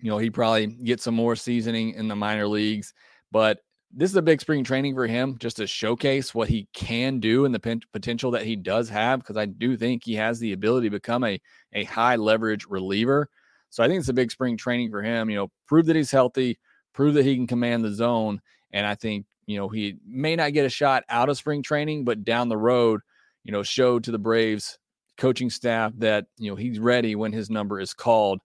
you 0.00 0.10
know, 0.10 0.18
he 0.18 0.30
probably 0.30 0.66
get 0.66 1.00
some 1.00 1.14
more 1.14 1.36
seasoning 1.36 1.94
in 1.94 2.08
the 2.08 2.16
minor 2.16 2.48
leagues. 2.48 2.94
But 3.30 3.60
this 3.92 4.10
is 4.10 4.16
a 4.16 4.22
big 4.22 4.40
spring 4.40 4.64
training 4.64 4.94
for 4.94 5.06
him 5.06 5.36
just 5.38 5.56
to 5.56 5.66
showcase 5.66 6.34
what 6.34 6.48
he 6.48 6.68
can 6.72 7.20
do 7.20 7.44
and 7.44 7.54
the 7.54 7.80
potential 7.92 8.30
that 8.32 8.46
he 8.46 8.56
does 8.56 8.88
have. 8.88 9.20
Because 9.20 9.36
I 9.36 9.46
do 9.46 9.76
think 9.76 10.04
he 10.04 10.14
has 10.14 10.38
the 10.38 10.52
ability 10.52 10.88
to 10.88 10.96
become 10.96 11.24
a, 11.24 11.40
a 11.72 11.84
high 11.84 12.16
leverage 12.16 12.66
reliever. 12.68 13.28
So 13.68 13.84
I 13.84 13.88
think 13.88 14.00
it's 14.00 14.08
a 14.08 14.14
big 14.14 14.30
spring 14.30 14.56
training 14.56 14.90
for 14.90 15.02
him. 15.02 15.28
You 15.28 15.36
know, 15.36 15.48
prove 15.66 15.86
that 15.86 15.96
he's 15.96 16.10
healthy, 16.10 16.58
prove 16.92 17.14
that 17.14 17.24
he 17.24 17.36
can 17.36 17.46
command 17.46 17.84
the 17.84 17.92
zone. 17.92 18.40
And 18.72 18.86
I 18.86 18.94
think, 18.94 19.26
you 19.46 19.56
know, 19.56 19.68
he 19.68 19.96
may 20.06 20.36
not 20.36 20.52
get 20.52 20.66
a 20.66 20.70
shot 20.70 21.04
out 21.08 21.28
of 21.28 21.36
spring 21.36 21.62
training, 21.62 22.04
but 22.04 22.24
down 22.24 22.48
the 22.48 22.56
road, 22.56 23.00
you 23.44 23.52
know, 23.52 23.62
show 23.62 23.98
to 23.98 24.10
the 24.10 24.18
Braves 24.18 24.78
coaching 25.16 25.50
staff 25.50 25.92
that, 25.98 26.26
you 26.38 26.50
know, 26.50 26.56
he's 26.56 26.78
ready 26.78 27.14
when 27.14 27.32
his 27.32 27.50
number 27.50 27.80
is 27.80 27.94
called. 27.94 28.40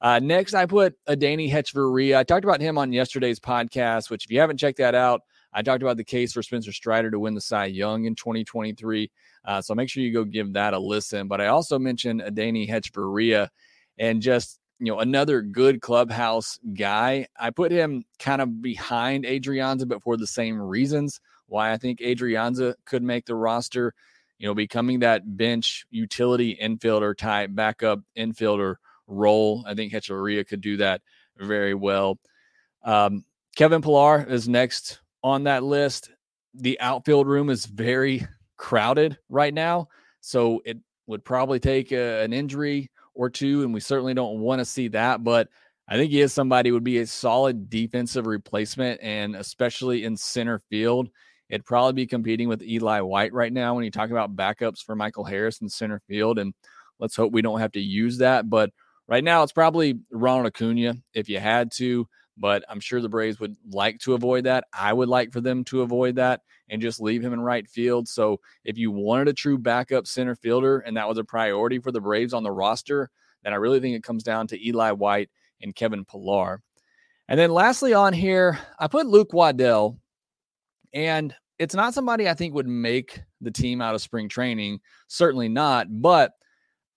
Uh, 0.00 0.18
next, 0.22 0.54
I 0.54 0.66
put 0.66 0.94
Adeiny 1.06 1.50
Hechavarria. 1.50 2.16
I 2.16 2.24
talked 2.24 2.44
about 2.44 2.60
him 2.60 2.78
on 2.78 2.92
yesterday's 2.92 3.40
podcast, 3.40 4.10
which 4.10 4.24
if 4.24 4.30
you 4.30 4.40
haven't 4.40 4.58
checked 4.58 4.78
that 4.78 4.94
out, 4.94 5.22
I 5.52 5.62
talked 5.62 5.82
about 5.82 5.96
the 5.96 6.04
case 6.04 6.34
for 6.34 6.42
Spencer 6.42 6.72
Strider 6.72 7.10
to 7.10 7.18
win 7.18 7.34
the 7.34 7.40
Cy 7.40 7.66
Young 7.66 8.04
in 8.04 8.14
2023. 8.14 9.10
Uh, 9.44 9.62
so 9.62 9.74
make 9.74 9.88
sure 9.88 10.02
you 10.02 10.12
go 10.12 10.24
give 10.24 10.52
that 10.52 10.74
a 10.74 10.78
listen. 10.78 11.28
But 11.28 11.40
I 11.40 11.46
also 11.46 11.78
mentioned 11.78 12.20
Adeiny 12.20 12.68
Hechavarria 12.68 13.48
and 13.98 14.20
just 14.20 14.60
you 14.78 14.92
know 14.92 15.00
another 15.00 15.42
good 15.42 15.80
clubhouse 15.80 16.58
guy. 16.74 17.28
I 17.38 17.50
put 17.50 17.72
him 17.72 18.04
kind 18.18 18.42
of 18.42 18.60
behind 18.60 19.24
Adrianza, 19.24 19.88
but 19.88 20.02
for 20.02 20.16
the 20.16 20.26
same 20.26 20.60
reasons 20.60 21.20
why 21.46 21.72
I 21.72 21.76
think 21.76 22.00
Adrianza 22.00 22.74
could 22.84 23.02
make 23.02 23.26
the 23.26 23.34
roster. 23.34 23.94
You 24.38 24.46
know, 24.46 24.54
becoming 24.54 24.98
that 25.00 25.36
bench 25.38 25.86
utility 25.90 26.58
infielder 26.62 27.16
type 27.16 27.50
backup 27.54 28.00
infielder 28.18 28.76
role. 29.06 29.64
I 29.66 29.74
think 29.74 29.92
Hechavarria 29.92 30.46
could 30.46 30.60
do 30.60 30.76
that 30.76 31.00
very 31.38 31.74
well. 31.74 32.18
Um, 32.84 33.24
Kevin 33.56 33.80
Pillar 33.80 34.24
is 34.28 34.46
next 34.46 35.00
on 35.22 35.44
that 35.44 35.62
list. 35.62 36.10
The 36.52 36.78
outfield 36.80 37.26
room 37.26 37.48
is 37.48 37.64
very 37.64 38.26
crowded 38.58 39.16
right 39.30 39.54
now, 39.54 39.88
so 40.20 40.60
it 40.66 40.76
would 41.06 41.24
probably 41.24 41.58
take 41.58 41.92
a, 41.92 42.22
an 42.22 42.34
injury 42.34 42.90
or 43.16 43.30
two, 43.30 43.62
and 43.62 43.74
we 43.74 43.80
certainly 43.80 44.14
don't 44.14 44.40
want 44.40 44.60
to 44.60 44.64
see 44.64 44.88
that. 44.88 45.24
But 45.24 45.48
I 45.88 45.96
think 45.96 46.10
he 46.10 46.20
is 46.20 46.32
somebody 46.32 46.70
would 46.70 46.84
be 46.84 46.98
a 46.98 47.06
solid 47.06 47.70
defensive 47.70 48.26
replacement, 48.26 49.00
and 49.02 49.36
especially 49.36 50.04
in 50.04 50.16
center 50.16 50.60
field, 50.70 51.08
it'd 51.48 51.64
probably 51.64 51.92
be 51.92 52.06
competing 52.06 52.48
with 52.48 52.62
Eli 52.62 53.00
White 53.00 53.32
right 53.32 53.52
now 53.52 53.74
when 53.74 53.84
you 53.84 53.90
talk 53.90 54.10
about 54.10 54.36
backups 54.36 54.84
for 54.84 54.96
Michael 54.96 55.24
Harris 55.24 55.60
in 55.60 55.68
center 55.68 56.00
field. 56.08 56.38
And 56.38 56.54
let's 56.98 57.16
hope 57.16 57.32
we 57.32 57.42
don't 57.42 57.60
have 57.60 57.72
to 57.72 57.80
use 57.80 58.18
that. 58.18 58.48
But 58.50 58.70
Right 59.08 59.22
now, 59.22 59.42
it's 59.42 59.52
probably 59.52 60.00
Ronald 60.10 60.46
Acuna 60.46 60.94
if 61.14 61.28
you 61.28 61.38
had 61.38 61.70
to. 61.72 62.08
But 62.36 62.64
I'm 62.68 62.80
sure 62.80 63.00
the 63.00 63.08
Braves 63.08 63.40
would 63.40 63.56
like 63.70 63.98
to 64.00 64.14
avoid 64.14 64.44
that. 64.44 64.64
I 64.72 64.92
would 64.92 65.08
like 65.08 65.32
for 65.32 65.40
them 65.40 65.64
to 65.64 65.82
avoid 65.82 66.16
that 66.16 66.42
and 66.68 66.82
just 66.82 67.00
leave 67.00 67.22
him 67.22 67.32
in 67.32 67.40
right 67.40 67.66
field. 67.66 68.08
So 68.08 68.40
if 68.64 68.76
you 68.76 68.90
wanted 68.90 69.28
a 69.28 69.32
true 69.32 69.58
backup 69.58 70.06
center 70.06 70.34
fielder 70.34 70.80
and 70.80 70.96
that 70.96 71.08
was 71.08 71.18
a 71.18 71.24
priority 71.24 71.78
for 71.78 71.92
the 71.92 72.00
Braves 72.00 72.34
on 72.34 72.42
the 72.42 72.50
roster, 72.50 73.10
then 73.42 73.52
I 73.52 73.56
really 73.56 73.80
think 73.80 73.96
it 73.96 74.02
comes 74.02 74.22
down 74.22 74.46
to 74.48 74.66
Eli 74.66 74.90
White 74.90 75.30
and 75.62 75.74
Kevin 75.74 76.04
Pillar. 76.04 76.62
And 77.28 77.38
then 77.38 77.50
lastly 77.50 77.94
on 77.94 78.12
here, 78.12 78.58
I 78.78 78.86
put 78.86 79.06
Luke 79.06 79.32
Waddell, 79.32 79.98
and 80.92 81.34
it's 81.58 81.74
not 81.74 81.94
somebody 81.94 82.28
I 82.28 82.34
think 82.34 82.54
would 82.54 82.68
make 82.68 83.20
the 83.40 83.50
team 83.50 83.80
out 83.80 83.94
of 83.94 84.02
spring 84.02 84.28
training. 84.28 84.80
Certainly 85.08 85.48
not, 85.48 85.86
but 85.90 86.32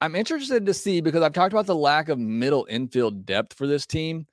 I'm 0.02 0.16
interested 0.16 0.66
to 0.66 0.74
see 0.74 1.02
because 1.02 1.24
I've 1.24 1.34
talked 1.34 1.54
about 1.54 1.66
the 1.66 1.76
lack 1.76 2.10
of 2.10 2.20
middle 2.20 2.68
infield 2.70 3.26
depth 3.26 3.54
for 3.54 3.68
this 3.68 3.86
team. 3.86 4.28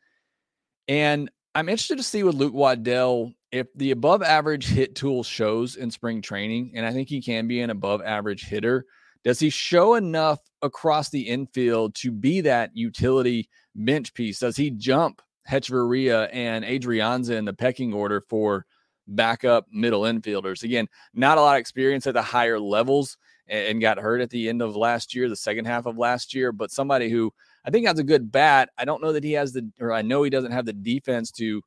And 0.88 1.31
I'm 1.55 1.69
interested 1.69 1.97
to 1.97 2.05
see 2.05 2.23
with 2.23 2.35
Luke 2.35 2.55
Waddell 2.55 3.33
if 3.50 3.66
the 3.75 3.90
above 3.90 4.23
average 4.23 4.66
hit 4.66 4.95
tool 4.95 5.23
shows 5.23 5.76
in 5.76 5.90
spring 5.90 6.21
training, 6.21 6.73
and 6.75 6.85
I 6.85 6.93
think 6.93 7.09
he 7.09 7.23
can 7.23 7.47
be 7.47 7.61
an 7.61 7.71
above 7.71 8.02
average 8.02 8.45
hitter. 8.45 8.85
Does 9.25 9.38
he 9.40 9.50
show 9.50 9.95
enough 9.95 10.38
across 10.62 11.09
the 11.09 11.23
infield 11.23 11.95
to 11.97 12.12
be 12.12 12.43
that 12.43 12.71
utility 12.75 13.49
bench 13.75 14.14
piece? 14.14 14.38
Does 14.38 14.57
he 14.57 14.71
jump 14.71 15.23
Hechavarria 15.49 16.28
and 16.33 16.64
Adrianza 16.64 17.37
in 17.37 17.45
the 17.45 17.52
pecking 17.52 17.93
order 17.93 18.21
for 18.28 18.66
backup 19.09 19.66
middle 19.73 20.02
infielders? 20.02 20.62
Again, 20.62 20.87
not 21.14 21.38
a 21.38 21.40
lot 21.40 21.57
of 21.57 21.61
experience 21.61 22.07
at 22.07 22.14
the 22.14 22.23
higher 22.23 22.61
levels 22.61 23.16
and 23.49 23.81
got 23.81 23.99
hurt 23.99 24.21
at 24.21 24.31
the 24.31 24.49
end 24.49 24.61
of 24.61 24.76
last 24.76 25.14
year, 25.14 25.28
the 25.28 25.37
second 25.37 25.64
half 25.64 25.87
of 25.87 25.99
last 25.99 26.35
year, 26.35 26.52
but 26.52 26.71
somebody 26.71 27.09
who 27.09 27.33
I 27.66 27.70
think 27.70 27.87
has 27.87 27.99
a 27.99 28.04
good 28.04 28.30
bat. 28.30 28.70
I 28.78 28.85
don't 28.85 29.02
know 29.02 29.12
that 29.12 29.25
he 29.25 29.32
has 29.32 29.52
the, 29.52 29.68
or 29.80 29.92
I 29.92 30.02
know 30.02 30.23
he 30.23 30.30
doesn't 30.30 30.52
have 30.52 30.66
the 30.66 30.73
defense 30.73 31.30
to, 31.32 31.61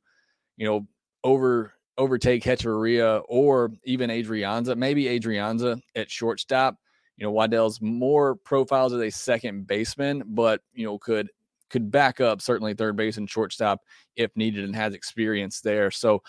you 0.56 0.66
know, 0.66 0.86
over 1.22 1.74
overtake 1.98 2.42
Hechavarria 2.42 3.22
or 3.28 3.70
even 3.84 4.08
Adrianza, 4.08 4.76
maybe 4.76 5.04
Adrianza 5.04 5.80
at 5.94 6.10
shortstop. 6.10 6.76
You 7.18 7.26
know, 7.26 7.32
Waddell's 7.32 7.82
more 7.82 8.36
profiles 8.36 8.94
as 8.94 9.02
a 9.02 9.10
second 9.10 9.66
baseman, 9.66 10.22
but 10.26 10.62
you 10.72 10.86
know, 10.86 10.98
could 10.98 11.28
could 11.68 11.90
back 11.90 12.20
up 12.20 12.40
certainly 12.40 12.72
third 12.72 12.96
base 12.96 13.18
and 13.18 13.28
shortstop 13.28 13.80
if 14.16 14.34
needed 14.34 14.64
and 14.64 14.74
has 14.74 14.94
experience 14.94 15.60
there. 15.60 15.90
So 15.90 16.22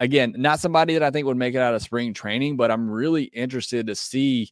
again, 0.00 0.34
not 0.36 0.60
somebody 0.60 0.94
that 0.94 1.02
I 1.02 1.10
think 1.10 1.26
would 1.26 1.36
make 1.36 1.54
it 1.54 1.60
out 1.60 1.74
of 1.74 1.82
spring 1.82 2.14
training, 2.14 2.56
but 2.56 2.70
I'm 2.70 2.90
really 2.90 3.24
interested 3.24 3.86
to 3.86 3.94
see 3.94 4.50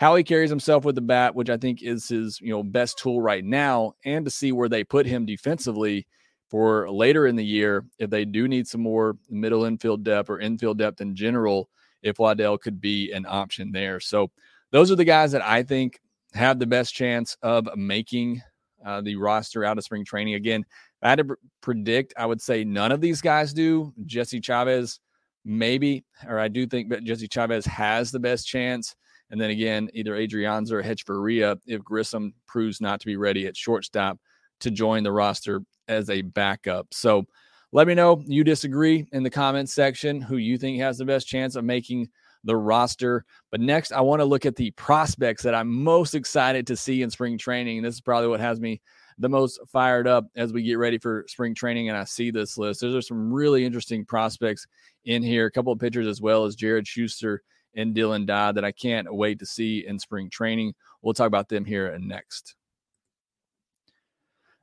how 0.00 0.16
he 0.16 0.24
carries 0.24 0.48
himself 0.48 0.86
with 0.86 0.94
the 0.94 1.02
bat, 1.02 1.34
which 1.34 1.50
I 1.50 1.58
think 1.58 1.82
is 1.82 2.08
his 2.08 2.40
you 2.40 2.48
know 2.48 2.62
best 2.62 2.98
tool 2.98 3.20
right 3.20 3.44
now, 3.44 3.92
and 4.02 4.24
to 4.24 4.30
see 4.30 4.50
where 4.50 4.68
they 4.68 4.82
put 4.82 5.04
him 5.04 5.26
defensively 5.26 6.06
for 6.48 6.90
later 6.90 7.26
in 7.26 7.36
the 7.36 7.44
year 7.44 7.84
if 7.98 8.08
they 8.08 8.24
do 8.24 8.48
need 8.48 8.66
some 8.66 8.80
more 8.80 9.18
middle 9.28 9.66
infield 9.66 10.02
depth 10.02 10.30
or 10.30 10.40
infield 10.40 10.78
depth 10.78 11.02
in 11.02 11.14
general. 11.14 11.68
If 12.02 12.18
Waddell 12.18 12.56
could 12.56 12.80
be 12.80 13.12
an 13.12 13.26
option 13.28 13.72
there, 13.72 14.00
so 14.00 14.30
those 14.70 14.90
are 14.90 14.96
the 14.96 15.04
guys 15.04 15.32
that 15.32 15.44
I 15.44 15.62
think 15.62 16.00
have 16.32 16.58
the 16.58 16.66
best 16.66 16.94
chance 16.94 17.36
of 17.42 17.68
making 17.76 18.40
uh, 18.86 19.02
the 19.02 19.16
roster 19.16 19.66
out 19.66 19.76
of 19.76 19.84
spring 19.84 20.06
training. 20.06 20.32
Again, 20.32 20.64
I 21.02 21.10
had 21.10 21.18
to 21.18 21.36
predict, 21.60 22.14
I 22.16 22.24
would 22.24 22.40
say 22.40 22.64
none 22.64 22.90
of 22.90 23.02
these 23.02 23.20
guys 23.20 23.52
do. 23.52 23.92
Jesse 24.06 24.40
Chavez, 24.40 24.98
maybe, 25.44 26.06
or 26.26 26.38
I 26.38 26.48
do 26.48 26.66
think 26.66 26.88
that 26.88 27.04
Jesse 27.04 27.28
Chavez 27.28 27.66
has 27.66 28.10
the 28.10 28.20
best 28.20 28.46
chance. 28.46 28.96
And 29.30 29.40
then 29.40 29.50
again, 29.50 29.88
either 29.94 30.16
Adrianza 30.16 30.72
or 30.72 30.82
Hechavarria 30.82 31.58
if 31.66 31.82
Grissom 31.82 32.34
proves 32.46 32.80
not 32.80 33.00
to 33.00 33.06
be 33.06 33.16
ready 33.16 33.46
at 33.46 33.56
shortstop 33.56 34.18
to 34.60 34.70
join 34.70 35.02
the 35.02 35.12
roster 35.12 35.62
as 35.88 36.10
a 36.10 36.22
backup. 36.22 36.88
So 36.92 37.24
let 37.72 37.86
me 37.86 37.94
know 37.94 38.22
you 38.26 38.42
disagree 38.42 39.06
in 39.12 39.22
the 39.22 39.30
comments 39.30 39.72
section 39.72 40.20
who 40.20 40.36
you 40.36 40.58
think 40.58 40.80
has 40.80 40.98
the 40.98 41.04
best 41.04 41.28
chance 41.28 41.54
of 41.54 41.64
making 41.64 42.08
the 42.44 42.56
roster. 42.56 43.24
But 43.50 43.60
next, 43.60 43.92
I 43.92 44.00
want 44.00 44.20
to 44.20 44.24
look 44.24 44.46
at 44.46 44.56
the 44.56 44.72
prospects 44.72 45.42
that 45.42 45.54
I'm 45.54 45.72
most 45.72 46.14
excited 46.14 46.66
to 46.66 46.76
see 46.76 47.02
in 47.02 47.10
spring 47.10 47.38
training. 47.38 47.82
This 47.82 47.94
is 47.94 48.00
probably 48.00 48.28
what 48.28 48.40
has 48.40 48.60
me 48.60 48.80
the 49.18 49.28
most 49.28 49.60
fired 49.68 50.08
up 50.08 50.26
as 50.34 50.52
we 50.52 50.62
get 50.62 50.78
ready 50.78 50.98
for 50.98 51.26
spring 51.28 51.54
training 51.54 51.90
and 51.90 51.98
I 51.98 52.04
see 52.04 52.30
this 52.30 52.56
list. 52.56 52.80
There's 52.80 53.06
some 53.06 53.32
really 53.32 53.64
interesting 53.64 54.04
prospects 54.04 54.66
in 55.04 55.22
here, 55.22 55.46
a 55.46 55.50
couple 55.50 55.72
of 55.72 55.78
pitchers 55.78 56.06
as 56.06 56.22
well 56.22 56.44
as 56.44 56.56
Jared 56.56 56.86
Shuster 56.86 57.42
and 57.74 57.94
Dylan 57.94 58.26
Dodd 58.26 58.56
that 58.56 58.64
I 58.64 58.72
can't 58.72 59.12
wait 59.14 59.38
to 59.40 59.46
see 59.46 59.86
in 59.86 59.98
spring 59.98 60.30
training. 60.30 60.74
We'll 61.02 61.14
talk 61.14 61.26
about 61.26 61.48
them 61.48 61.64
here 61.64 61.96
next. 61.98 62.54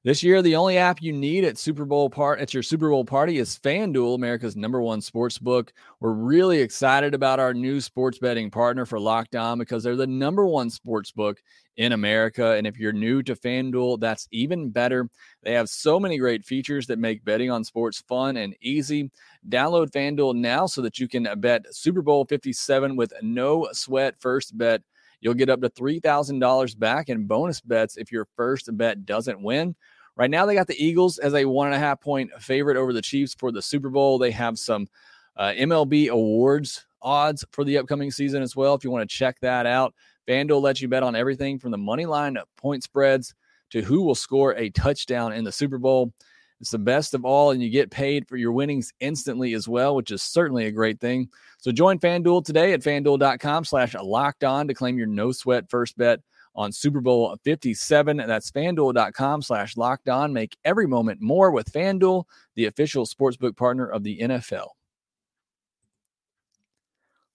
This 0.07 0.23
year, 0.23 0.41
the 0.41 0.55
only 0.55 0.77
app 0.77 1.01
you 1.01 1.11
need 1.11 1.43
at 1.43 1.57
Super 1.57 1.83
Bowl 1.83 2.09
part 2.09 2.39
at 2.39 2.53
your 2.53 2.63
Super 2.63 2.89
Bowl 2.89 3.03
party 3.03 3.39
is 3.39 3.59
FanDuel, 3.59 4.15
America's 4.15 4.55
number 4.55 4.81
one 4.81 5.01
sports 5.01 5.37
book. 5.37 5.73
We're 5.99 6.13
really 6.13 6.61
excited 6.61 7.13
about 7.13 7.41
our 7.41 7.53
new 7.53 7.81
sports 7.81 8.17
betting 8.17 8.49
partner 8.49 8.85
for 8.85 9.01
Locked 9.01 9.35
On 9.35 9.59
because 9.59 9.83
they're 9.83 9.97
the 9.97 10.07
number 10.07 10.47
one 10.47 10.69
sports 10.69 11.11
book 11.11 11.41
in 11.75 11.91
America. 11.91 12.53
And 12.53 12.65
if 12.65 12.79
you're 12.79 12.93
new 12.93 13.21
to 13.23 13.35
FanDuel, 13.35 13.99
that's 13.99 14.29
even 14.31 14.69
better. 14.69 15.09
They 15.43 15.51
have 15.51 15.67
so 15.67 15.99
many 15.99 16.17
great 16.17 16.45
features 16.45 16.87
that 16.87 16.99
make 16.99 17.25
betting 17.25 17.51
on 17.51 17.65
sports 17.65 18.01
fun 18.07 18.37
and 18.37 18.55
easy. 18.61 19.11
Download 19.49 19.91
FanDuel 19.91 20.35
now 20.35 20.67
so 20.67 20.81
that 20.83 20.99
you 20.99 21.09
can 21.09 21.27
bet 21.41 21.65
Super 21.75 22.01
Bowl 22.01 22.23
57 22.23 22.95
with 22.95 23.11
no 23.21 23.67
sweat 23.73 24.15
first 24.21 24.57
bet. 24.57 24.83
You'll 25.19 25.33
get 25.33 25.49
up 25.49 25.59
to 25.59 25.69
$3,000 25.69 26.79
back 26.79 27.09
in 27.09 27.27
bonus 27.27 27.59
bets 27.59 27.97
if 27.97 28.09
your 28.09 28.27
first 28.37 28.69
bet 28.77 29.05
doesn't 29.05 29.41
win. 29.41 29.75
Right 30.17 30.31
now, 30.31 30.47
they 30.47 30.55
got 30.55 30.67
the 30.67 30.83
Eagles 30.83 31.19
as 31.19 31.35
a 31.35 31.45
one 31.45 31.67
and 31.67 31.75
a 31.75 31.79
half 31.79 32.01
point 32.01 32.31
favorite 32.39 32.75
over 32.75 32.91
the 32.91 33.01
Chiefs 33.01 33.35
for 33.37 33.51
the 33.51 33.61
Super 33.61 33.89
Bowl. 33.89 34.17
They 34.17 34.31
have 34.31 34.57
some 34.57 34.87
uh, 35.35 35.53
MLB 35.55 36.09
awards 36.09 36.85
odds 37.03 37.45
for 37.51 37.63
the 37.63 37.77
upcoming 37.77 38.09
season 38.09 38.41
as 38.41 38.55
well. 38.55 38.73
If 38.73 38.83
you 38.83 38.89
want 38.89 39.07
to 39.07 39.15
check 39.15 39.39
that 39.41 39.67
out, 39.67 39.93
FanDuel 40.27 40.61
lets 40.61 40.81
you 40.81 40.87
bet 40.87 41.03
on 41.03 41.15
everything 41.15 41.59
from 41.59 41.69
the 41.69 41.77
money 41.77 42.07
line 42.07 42.37
point 42.57 42.83
spreads 42.83 43.35
to 43.69 43.81
who 43.81 44.01
will 44.01 44.15
score 44.15 44.55
a 44.55 44.69
touchdown 44.71 45.33
in 45.33 45.43
the 45.43 45.51
Super 45.51 45.77
Bowl. 45.77 46.11
It's 46.59 46.71
the 46.71 46.79
best 46.79 47.13
of 47.13 47.23
all, 47.23 47.51
and 47.51 47.61
you 47.61 47.69
get 47.69 47.91
paid 47.91 48.27
for 48.27 48.35
your 48.35 48.51
winnings 48.51 48.91
instantly 48.99 49.53
as 49.53 49.67
well, 49.67 49.95
which 49.95 50.09
is 50.09 50.23
certainly 50.23 50.65
a 50.65 50.71
great 50.71 50.99
thing. 50.99 51.29
So 51.59 51.71
join 51.71 51.99
FanDuel 51.99 52.43
today 52.43 52.73
at 52.73 52.81
fanduel.com 52.81 53.65
slash 53.65 53.93
locked 53.93 54.43
on 54.43 54.67
to 54.67 54.73
claim 54.73 54.97
your 54.97 55.05
no 55.05 55.31
sweat 55.31 55.69
first 55.69 55.95
bet 55.97 56.21
on 56.57 56.71
Super 56.71 56.99
Bowl 56.99 57.37
57. 57.43 58.17
That's 58.17 58.51
fanduel.com 58.51 59.43
slash 59.43 59.77
locked 59.77 60.09
on. 60.09 60.33
Make 60.33 60.57
every 60.65 60.87
moment 60.87 61.21
more 61.21 61.51
with 61.51 61.71
FanDuel, 61.71 62.25
the 62.55 62.65
official 62.65 63.05
sportsbook 63.05 63.55
partner 63.55 63.87
of 63.87 64.03
the 64.03 64.19
NFL. 64.19 64.69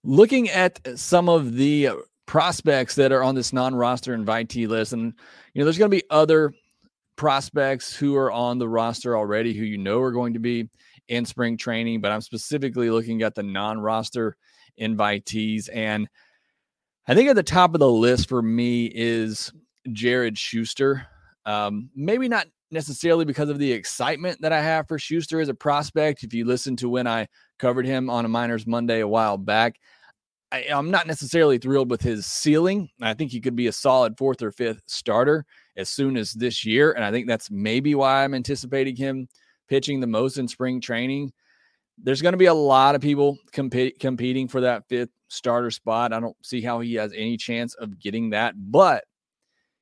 Looking 0.03 0.49
at 0.49 0.99
some 0.99 1.29
of 1.29 1.53
the 1.55 1.91
prospects 2.25 2.95
that 2.95 3.13
are 3.13 3.23
on 3.23 3.35
this 3.35 3.53
non-roster 3.53 4.15
invitee 4.17 4.67
list, 4.67 4.91
and 4.91 5.13
you 5.53 5.59
know, 5.59 5.65
there's 5.65 5.77
going 5.77 5.89
to 5.89 5.97
be 5.97 6.03
other 6.09 6.53
prospects 7.15 7.95
who 7.95 8.17
are 8.17 8.31
on 8.31 8.57
the 8.57 8.67
roster 8.67 9.15
already 9.15 9.53
who 9.53 9.63
you 9.63 9.77
know 9.77 10.01
are 10.01 10.11
going 10.11 10.33
to 10.33 10.39
be 10.39 10.67
in 11.07 11.25
spring 11.25 11.55
training, 11.55 12.01
but 12.01 12.11
I'm 12.11 12.21
specifically 12.21 12.89
looking 12.89 13.21
at 13.21 13.35
the 13.35 13.43
non-roster 13.43 14.35
invitees 14.79 15.69
and 15.73 16.09
I 17.07 17.15
think 17.15 17.29
at 17.29 17.35
the 17.35 17.43
top 17.43 17.73
of 17.73 17.79
the 17.79 17.91
list 17.91 18.29
for 18.29 18.41
me 18.41 18.85
is 18.85 19.51
Jared 19.91 20.37
Shuster. 20.37 21.05
Um, 21.45 21.89
maybe 21.95 22.29
not 22.29 22.47
necessarily 22.71 23.25
because 23.25 23.49
of 23.49 23.59
the 23.59 23.71
excitement 23.71 24.41
that 24.41 24.53
I 24.53 24.61
have 24.61 24.87
for 24.87 24.97
Shuster 24.97 25.41
as 25.41 25.49
a 25.49 25.53
prospect. 25.53 26.23
If 26.23 26.33
you 26.33 26.45
listen 26.45 26.77
to 26.77 26.89
when 26.89 27.05
I 27.05 27.27
covered 27.59 27.85
him 27.85 28.09
on 28.09 28.23
a 28.23 28.29
Minors 28.29 28.65
Monday 28.65 29.01
a 29.01 29.07
while 29.07 29.37
back, 29.37 29.79
I, 30.53 30.61
am 30.69 30.91
not 30.91 31.05
necessarily 31.05 31.57
thrilled 31.57 31.91
with 31.91 32.01
his 32.01 32.25
ceiling. 32.25 32.89
I 33.01 33.13
think 33.13 33.31
he 33.31 33.41
could 33.41 33.55
be 33.55 33.67
a 33.67 33.73
solid 33.73 34.17
fourth 34.17 34.41
or 34.41 34.51
fifth 34.51 34.83
starter 34.87 35.45
as 35.75 35.89
soon 35.89 36.15
as 36.15 36.31
this 36.31 36.63
year. 36.63 36.93
And 36.93 37.03
I 37.03 37.11
think 37.11 37.27
that's 37.27 37.51
maybe 37.51 37.95
why 37.95 38.23
I'm 38.23 38.33
anticipating 38.33 38.95
him 38.95 39.27
pitching 39.67 39.99
the 39.99 40.07
most 40.07 40.37
in 40.37 40.47
spring 40.47 40.79
training. 40.79 41.33
There's 41.97 42.21
going 42.21 42.33
to 42.33 42.37
be 42.37 42.45
a 42.45 42.53
lot 42.53 42.95
of 42.95 43.01
people 43.01 43.37
comp- 43.51 43.99
competing 43.99 44.47
for 44.47 44.61
that 44.61 44.87
fifth 44.87 45.09
starter 45.33 45.71
spot. 45.71 46.13
I 46.13 46.19
don't 46.19 46.35
see 46.45 46.61
how 46.61 46.79
he 46.79 46.95
has 46.95 47.13
any 47.13 47.37
chance 47.37 47.73
of 47.75 47.99
getting 47.99 48.29
that, 48.31 48.55
but 48.57 49.03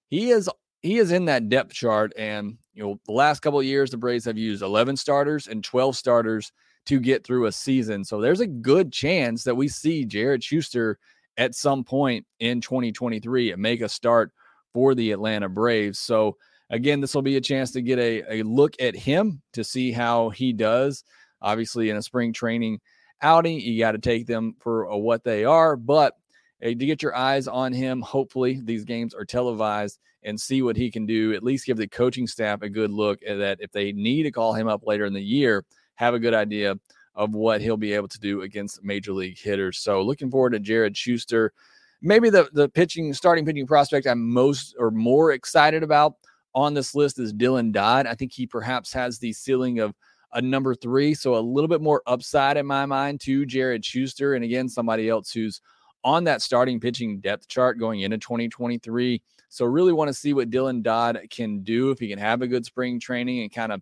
he 0.10 0.32
is 0.32 0.50
he 0.82 0.98
is 0.98 1.12
in 1.12 1.26
that 1.26 1.50
depth 1.50 1.74
chart. 1.74 2.12
And 2.18 2.58
you 2.74 2.84
know, 2.84 3.00
the 3.06 3.12
last 3.12 3.42
couple 3.42 3.60
of 3.60 3.66
years, 3.66 3.92
the 3.92 3.98
Braves 3.98 4.26
have 4.26 4.38
used 4.38 4.64
11 4.64 4.98
starters 4.98 5.48
and 5.48 5.64
12 5.64 5.96
starters 5.96 6.52
to 6.88 7.00
get 7.00 7.24
through 7.24 7.46
a 7.46 7.52
season. 7.52 8.04
So 8.04 8.20
there's 8.20 8.40
a 8.40 8.48
good 8.48 8.92
chance 8.92 9.44
that 9.44 9.56
we 9.56 9.68
see 9.68 10.06
Jared 10.06 10.44
Shuster 10.44 10.98
at 11.38 11.56
some 11.56 11.84
point 11.84 12.26
in 12.40 12.62
2023 12.62 13.52
and 13.52 13.62
make 13.62 13.82
a 13.82 13.90
start 13.90 14.32
for 14.74 14.96
the 14.96 15.12
Atlanta 15.12 15.50
Braves. 15.50 16.00
So 16.00 16.38
again, 16.70 17.02
this 17.02 17.14
will 17.14 17.22
be 17.22 17.38
a 17.38 17.42
chance 17.42 17.72
to 17.72 17.82
get 17.82 18.00
a, 18.00 18.40
a 18.40 18.44
look 18.44 18.76
at 18.80 18.96
him 18.96 19.42
to 19.54 19.64
see 19.64 19.92
how 19.92 20.30
he 20.30 20.54
does. 20.54 21.04
Obviously, 21.42 21.90
in 21.90 21.98
a 21.98 22.02
spring 22.02 22.34
training 22.34 22.80
outing. 23.22 23.60
You 23.60 23.80
got 23.80 23.94
to 23.94 24.00
take 24.00 24.28
them 24.28 24.56
for 24.60 24.96
what 24.98 25.24
they 25.24 25.46
are. 25.46 25.76
But 25.76 26.18
eh, 26.62 26.70
to 26.70 26.86
get 26.86 27.02
your 27.02 27.16
eyes 27.16 27.48
on 27.48 27.74
him. 27.74 28.02
Hopefully, 28.02 28.62
these 28.64 28.86
games 28.86 29.14
are 29.14 29.26
televised 29.26 30.00
and 30.24 30.40
see 30.40 30.62
what 30.62 30.78
he 30.78 30.92
can 30.92 31.06
do. 31.06 31.34
At 31.34 31.44
least 31.44 31.66
give 31.66 31.78
the 31.78 31.88
coaching 31.88 32.28
staff 32.28 32.62
a 32.62 32.70
good 32.70 32.92
look 32.92 33.20
at 33.28 33.38
that. 33.38 33.60
If 33.62 33.72
they 33.72 33.92
need 33.92 34.24
to 34.24 34.32
call 34.32 34.54
him 34.54 34.68
up 34.68 34.86
later 34.86 35.06
in 35.06 35.14
the 35.14 35.22
year, 35.22 35.66
have 35.96 36.14
a 36.14 36.20
good 36.20 36.34
idea 36.34 36.76
of 37.16 37.34
what 37.34 37.62
he'll 37.62 37.78
be 37.78 37.94
able 37.94 38.08
to 38.08 38.20
do 38.20 38.42
against 38.42 38.84
major 38.84 39.14
league 39.14 39.38
hitters. 39.38 39.80
So, 39.80 40.02
looking 40.02 40.32
forward 40.32 40.52
to 40.52 40.60
Jared 40.60 40.96
Shuster. 40.96 41.54
Maybe 42.02 42.32
the 42.32 42.50
the 42.54 42.68
pitching 42.68 43.14
starting 43.14 43.46
pitching 43.46 43.68
prospect 43.68 44.08
I'm 44.08 44.28
most 44.28 44.76
or 44.80 44.90
more 44.90 45.34
excited 45.34 45.84
about 45.84 46.16
on 46.54 46.74
this 46.74 46.96
list 46.96 47.20
is 47.20 47.34
Dylan 47.34 47.72
Dodd. 47.72 48.08
I 48.08 48.16
think 48.16 48.32
he 48.32 48.48
perhaps 48.48 48.92
has 48.94 49.20
the 49.20 49.34
ceiling 49.34 49.80
of 49.80 49.94
a 50.34 50.42
number 50.42 50.76
three, 50.76 51.14
so 51.14 51.36
a 51.36 51.40
little 51.40 51.68
bit 51.68 51.82
more 51.82 52.02
upside 52.08 52.58
in 52.58 52.66
my 52.66 52.86
mind 52.86 53.20
to 53.22 53.46
Jared 53.46 53.84
Shuster, 53.84 54.36
and 54.36 54.44
again 54.44 54.70
somebody 54.70 55.10
else 55.10 55.32
who's 55.32 55.62
on 56.04 56.24
that 56.24 56.42
starting 56.42 56.80
pitching 56.80 57.20
depth 57.20 57.48
chart 57.48 57.78
going 57.78 58.02
into 58.02 58.18
2023. 58.18 59.22
So 59.50 59.66
really 59.66 59.94
want 59.94 60.08
to 60.08 60.14
see 60.14 60.34
what 60.34 60.50
Dylan 60.50 60.82
Dodd 60.82 61.20
can 61.30 61.62
do 61.64 61.92
if 61.92 62.00
he 62.00 62.08
can 62.08 62.20
have 62.20 62.42
a 62.42 62.48
good 62.48 62.66
spring 62.66 63.00
training 63.00 63.42
and 63.42 63.54
kind 63.54 63.72
of 63.72 63.82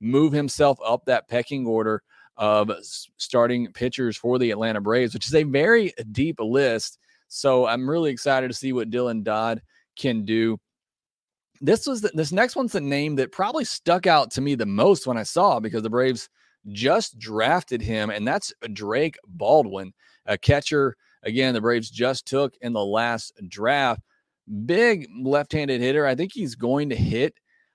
move 0.00 0.32
himself 0.32 0.78
up 0.84 1.04
that 1.04 1.28
pecking 1.28 1.66
order 1.66 2.02
of 2.36 2.70
starting 3.16 3.72
pitchers 3.72 4.16
for 4.16 4.38
the 4.38 4.52
Atlanta 4.52 4.80
Braves, 4.80 5.12
which 5.12 5.26
is 5.26 5.34
a 5.34 5.42
very 5.42 5.92
deep 6.12 6.38
list. 6.38 6.98
So 7.26 7.66
I'm 7.66 7.90
really 7.90 8.10
excited 8.10 8.48
to 8.48 8.54
see 8.56 8.72
what 8.72 8.90
Dylan 8.90 9.24
Dodd 9.24 9.60
can 9.98 10.24
do. 10.24 10.58
This 11.60 11.86
was 11.86 12.00
the, 12.00 12.10
this 12.14 12.32
next 12.32 12.56
one's 12.56 12.72
the 12.72 12.80
name 12.80 13.16
that 13.16 13.32
probably 13.32 13.64
stuck 13.64 14.06
out 14.06 14.30
to 14.32 14.40
me 14.40 14.54
the 14.54 14.66
most 14.66 15.06
when 15.06 15.16
I 15.16 15.24
saw 15.24 15.60
because 15.60 15.82
the 15.82 15.90
Braves 15.90 16.28
just 16.72 17.18
drafted 17.18 17.80
him, 17.80 18.10
and 18.10 18.26
that's 18.26 18.52
Drake 18.72 19.16
Baldwin, 19.26 19.92
a 20.26 20.36
catcher 20.36 20.96
again, 21.22 21.54
the 21.54 21.60
Braves 21.60 21.90
just 21.90 22.26
took 22.26 22.54
in 22.60 22.72
the 22.72 22.84
last 22.84 23.32
draft. 23.48 24.00
Big 24.66 25.08
left 25.22 25.52
handed 25.52 25.80
hitter. 25.80 26.06
I 26.06 26.14
think 26.14 26.32
he's 26.32 26.54
going 26.54 26.88
to 26.90 26.96
hit. 26.96 27.34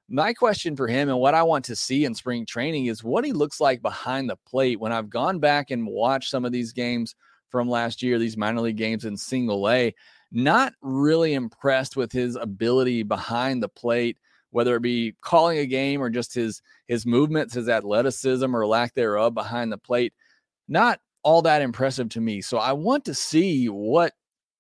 My 0.10 0.34
question 0.34 0.76
for 0.76 0.88
him 0.88 1.10
and 1.10 1.20
what 1.20 1.34
I 1.34 1.44
want 1.44 1.66
to 1.66 1.76
see 1.76 2.06
in 2.06 2.14
spring 2.14 2.46
training 2.46 2.88
is 2.88 3.04
what 3.04 3.26
he 3.26 3.32
looks 3.32 3.60
like 3.62 3.82
behind 3.82 4.30
the 4.30 4.38
plate. 4.48 4.80
When 4.80 4.92
I've 4.92 5.10
gone 5.10 5.40
back 5.40 5.72
and 5.72 5.88
watched 5.88 6.30
some 6.30 6.46
of 6.46 6.52
these 6.52 6.74
games 6.74 7.16
from 7.50 7.70
last 7.70 8.02
year, 8.02 8.20
these 8.20 8.38
minor 8.38 8.62
league 8.62 8.78
games 8.78 9.06
in 9.06 9.16
single 9.16 9.70
A, 9.70 9.94
not 10.34 10.74
really 10.82 11.36
impressed 11.36 11.96
with 11.96 12.12
his 12.12 12.36
ability 12.36 13.04
behind 13.04 13.62
the 13.62 13.70
plate, 13.70 14.18
whether 14.50 14.76
it 14.76 14.82
be 14.82 15.16
calling 15.22 15.60
a 15.60 15.66
game 15.66 16.02
or 16.02 16.10
just 16.10 16.34
his 16.34 16.62
his 16.88 17.06
movements, 17.06 17.54
his 17.54 17.70
athleticism 17.70 18.56
or 18.56 18.68
lack 18.68 18.94
thereof 18.96 19.34
behind 19.34 19.72
the 19.72 19.78
plate. 19.78 20.14
Not 20.68 21.00
all 21.24 21.42
that 21.44 21.62
impressive 21.62 22.10
to 22.10 22.22
me. 22.22 22.42
So 22.42 22.58
I 22.58 22.74
want 22.74 23.06
to 23.06 23.14
see 23.14 23.68
what 23.68 24.14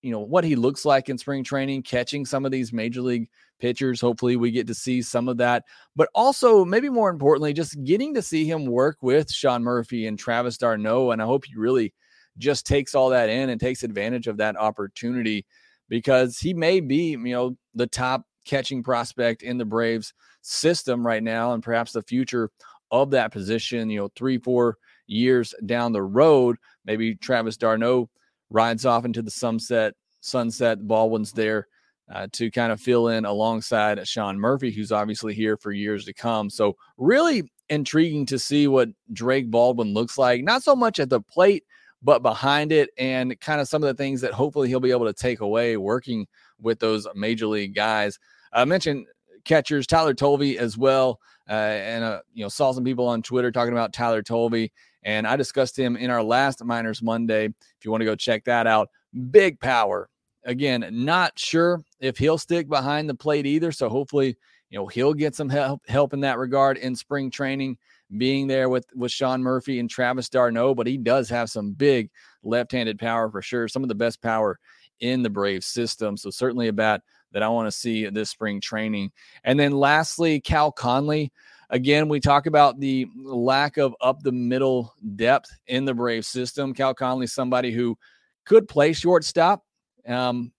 you 0.03 0.11
know 0.11 0.19
what 0.19 0.43
he 0.43 0.55
looks 0.55 0.85
like 0.85 1.09
in 1.09 1.17
spring 1.17 1.43
training, 1.43 1.83
catching 1.83 2.25
some 2.25 2.45
of 2.45 2.51
these 2.51 2.71
major 2.71 3.01
league 3.01 3.29
pitchers. 3.59 3.99
Hopefully, 3.99 4.35
we 4.35 4.51
get 4.51 4.67
to 4.67 4.75
see 4.75 5.01
some 5.01 5.27
of 5.27 5.37
that, 5.37 5.63
but 5.95 6.09
also 6.13 6.63
maybe 6.63 6.89
more 6.89 7.09
importantly, 7.09 7.53
just 7.53 7.81
getting 7.83 8.13
to 8.13 8.21
see 8.21 8.45
him 8.45 8.65
work 8.65 8.97
with 9.01 9.31
Sean 9.31 9.63
Murphy 9.63 10.05
and 10.05 10.19
Travis 10.19 10.57
d'Arnaud. 10.57 11.11
And 11.11 11.21
I 11.21 11.25
hope 11.25 11.45
he 11.45 11.55
really 11.55 11.93
just 12.37 12.65
takes 12.65 12.95
all 12.95 13.09
that 13.09 13.29
in 13.29 13.49
and 13.49 13.59
takes 13.59 13.83
advantage 13.83 14.27
of 14.27 14.37
that 14.37 14.57
opportunity 14.57 15.45
because 15.93 16.39
he 16.39 16.55
may 16.55 16.79
be, 16.79 17.11
you 17.11 17.17
know, 17.17 17.55
the 17.75 17.85
top 17.85 18.23
catching 18.45 18.81
prospect 18.81 19.43
in 19.43 19.59
the 19.59 19.65
Braves 19.65 20.11
system 20.41 21.05
right 21.05 21.21
now, 21.21 21.53
and 21.53 21.61
perhaps 21.61 21.91
the 21.91 22.01
future 22.01 22.49
of 22.89 23.11
that 23.11 23.31
position. 23.31 23.91
You 23.91 23.99
know, 23.99 24.09
three, 24.15 24.39
four 24.39 24.77
years 25.05 25.53
down 25.67 25.91
the 25.91 26.01
road, 26.01 26.55
maybe 26.83 27.13
Travis 27.13 27.57
d'Arnaud 27.57 28.09
rides 28.49 28.87
off 28.87 29.05
into 29.05 29.21
the 29.21 29.29
sunset. 29.29 29.93
Sunset 30.19 30.87
Baldwin's 30.87 31.31
there 31.31 31.67
uh, 32.11 32.25
to 32.31 32.49
kind 32.49 32.71
of 32.71 32.81
fill 32.81 33.09
in 33.09 33.23
alongside 33.25 34.07
Sean 34.07 34.39
Murphy, 34.39 34.71
who's 34.71 34.91
obviously 34.91 35.35
here 35.35 35.57
for 35.57 35.71
years 35.71 36.05
to 36.05 36.13
come. 36.13 36.49
So 36.49 36.75
really 36.97 37.43
intriguing 37.69 38.25
to 38.25 38.39
see 38.39 38.67
what 38.67 38.89
Drake 39.11 39.51
Baldwin 39.51 39.93
looks 39.93 40.17
like. 40.17 40.43
Not 40.43 40.63
so 40.63 40.75
much 40.75 40.99
at 40.99 41.11
the 41.11 41.21
plate, 41.21 41.65
but 42.03 42.21
behind 42.21 42.71
it, 42.71 42.89
and 42.97 43.39
kind 43.39 43.61
of 43.61 43.67
some 43.67 43.83
of 43.83 43.87
the 43.87 44.01
things 44.01 44.21
that 44.21 44.33
hopefully 44.33 44.67
he'll 44.67 44.79
be 44.79 44.91
able 44.91 45.05
to 45.05 45.13
take 45.13 45.39
away 45.39 45.77
working 45.77 46.27
with 46.61 46.79
those 46.79 47.07
major 47.15 47.47
league 47.47 47.73
guys. 47.73 48.19
I 48.51 48.65
mentioned 48.65 49.07
catchers, 49.45 49.87
Tyler 49.87 50.13
Tolve 50.13 50.57
as 50.57 50.77
well, 50.77 51.19
uh, 51.49 51.53
and 51.53 52.03
uh, 52.03 52.21
you 52.33 52.43
know 52.43 52.49
saw 52.49 52.71
some 52.71 52.83
people 52.83 53.07
on 53.07 53.21
Twitter 53.21 53.51
talking 53.51 53.73
about 53.73 53.93
Tyler 53.93 54.21
Tolve 54.21 54.69
and 55.05 55.27
I 55.27 55.35
discussed 55.35 55.77
him 55.77 55.95
in 55.95 56.09
our 56.09 56.23
last 56.23 56.63
Minors 56.63 57.01
Monday. 57.01 57.45
If 57.45 57.85
you 57.85 57.91
want 57.91 58.01
to 58.01 58.05
go 58.05 58.15
check 58.15 58.45
that 58.45 58.67
out, 58.67 58.89
big 59.31 59.59
power. 59.59 60.09
Again, 60.45 60.87
not 60.91 61.37
sure 61.37 61.83
if 61.99 62.17
he'll 62.17 62.37
stick 62.37 62.67
behind 62.67 63.09
the 63.09 63.15
plate 63.15 63.45
either. 63.45 63.71
So 63.71 63.89
hopefully, 63.89 64.35
you 64.69 64.79
know, 64.79 64.87
he'll 64.87 65.13
get 65.13 65.35
some 65.35 65.49
help 65.49 65.81
help 65.87 66.13
in 66.13 66.21
that 66.21 66.37
regard 66.37 66.77
in 66.77 66.95
spring 66.95 67.31
training, 67.31 67.77
being 68.17 68.47
there 68.47 68.69
with 68.69 68.85
with 68.95 69.11
Sean 69.11 69.41
Murphy 69.41 69.79
and 69.79 69.89
Travis 69.89 70.29
d'Arnaud. 70.29 70.75
But 70.75 70.87
he 70.87 70.97
does 70.97 71.29
have 71.29 71.49
some 71.49 71.71
big 71.71 72.09
left-handed 72.43 72.99
power 72.99 73.29
for 73.29 73.41
sure. 73.41 73.67
Some 73.67 73.83
of 73.83 73.89
the 73.89 73.95
best 73.95 74.21
power 74.21 74.59
in 74.99 75.23
the 75.23 75.29
Brave 75.29 75.63
system. 75.63 76.17
So 76.17 76.29
certainly 76.29 76.67
a 76.67 76.73
bat 76.73 77.01
that 77.31 77.43
I 77.43 77.49
want 77.49 77.67
to 77.67 77.71
see 77.71 78.07
this 78.07 78.29
spring 78.29 78.61
training. 78.61 79.11
And 79.43 79.59
then 79.59 79.71
lastly, 79.71 80.39
Cal 80.39 80.71
Conley. 80.71 81.31
Again, 81.69 82.07
we 82.07 82.19
talk 82.19 82.45
about 82.45 82.79
the 82.79 83.07
lack 83.15 83.77
of 83.77 83.95
up 83.99 84.21
the 84.21 84.31
middle 84.31 84.93
depth 85.15 85.49
in 85.65 85.85
the 85.85 85.93
Brave 85.93 86.25
system. 86.25 86.73
Cal 86.73 86.93
Conley, 86.93 87.25
somebody 87.25 87.71
who 87.71 87.97
could 88.45 88.67
play 88.67 88.93
shortstop, 88.93 89.63
um, 90.07 90.51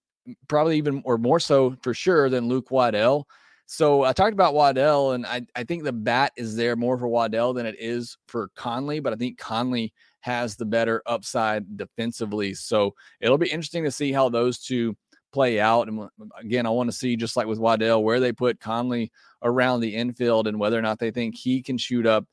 probably 0.49 0.77
even 0.77 1.03
or 1.05 1.17
more 1.17 1.39
so 1.39 1.77
for 1.83 1.95
sure 1.95 2.29
than 2.29 2.49
Luke 2.49 2.73
Waddell. 2.73 3.29
So 3.67 4.05
I 4.05 4.13
talked 4.13 4.35
about 4.35 4.55
Waddell, 4.55 5.13
and 5.13 5.25
I, 5.25 5.43
I 5.57 5.65
think 5.65 5.85
the 5.85 5.93
bat 5.93 6.33
is 6.37 6.55
there 6.55 6.77
more 6.77 6.99
for 6.99 7.09
Waddell 7.09 7.55
than 7.55 7.67
it 7.67 7.77
is 7.79 8.17
for 8.29 8.51
Conley, 8.55 9.01
but 9.01 9.13
I 9.13 9.17
think 9.17 9.39
Conley 9.39 9.93
has 10.21 10.57
the 10.57 10.67
better 10.67 11.03
upside 11.07 11.77
defensively. 11.77 12.55
So 12.55 12.95
it'll 13.21 13.39
be 13.39 13.51
interesting 13.51 13.85
to 13.85 13.91
see 13.91 14.13
how 14.13 14.29
those 14.29 14.59
two 14.59 14.97
play 15.33 15.61
out. 15.61 15.89
And 15.89 16.01
uh, 16.01 16.09
again, 16.39 16.67
I 16.67 16.71
want 16.71 16.89
to 16.91 16.97
see 16.97 17.17
just 17.17 17.37
like 17.37 17.47
with 17.47 17.59
Waddell, 17.59 18.05
where 18.05 18.21
they 18.21 18.33
put 18.33 18.61
Conley 18.61 19.11
around 19.43 19.81
the 19.81 19.95
infield 19.95 20.47
and 20.47 20.59
whether 20.59 20.79
or 20.79 20.83
not 20.83 20.99
they 20.99 21.11
think 21.11 21.35
he 21.35 21.63
can 21.63 21.77
shoot 21.79 22.07
up 22.07 22.27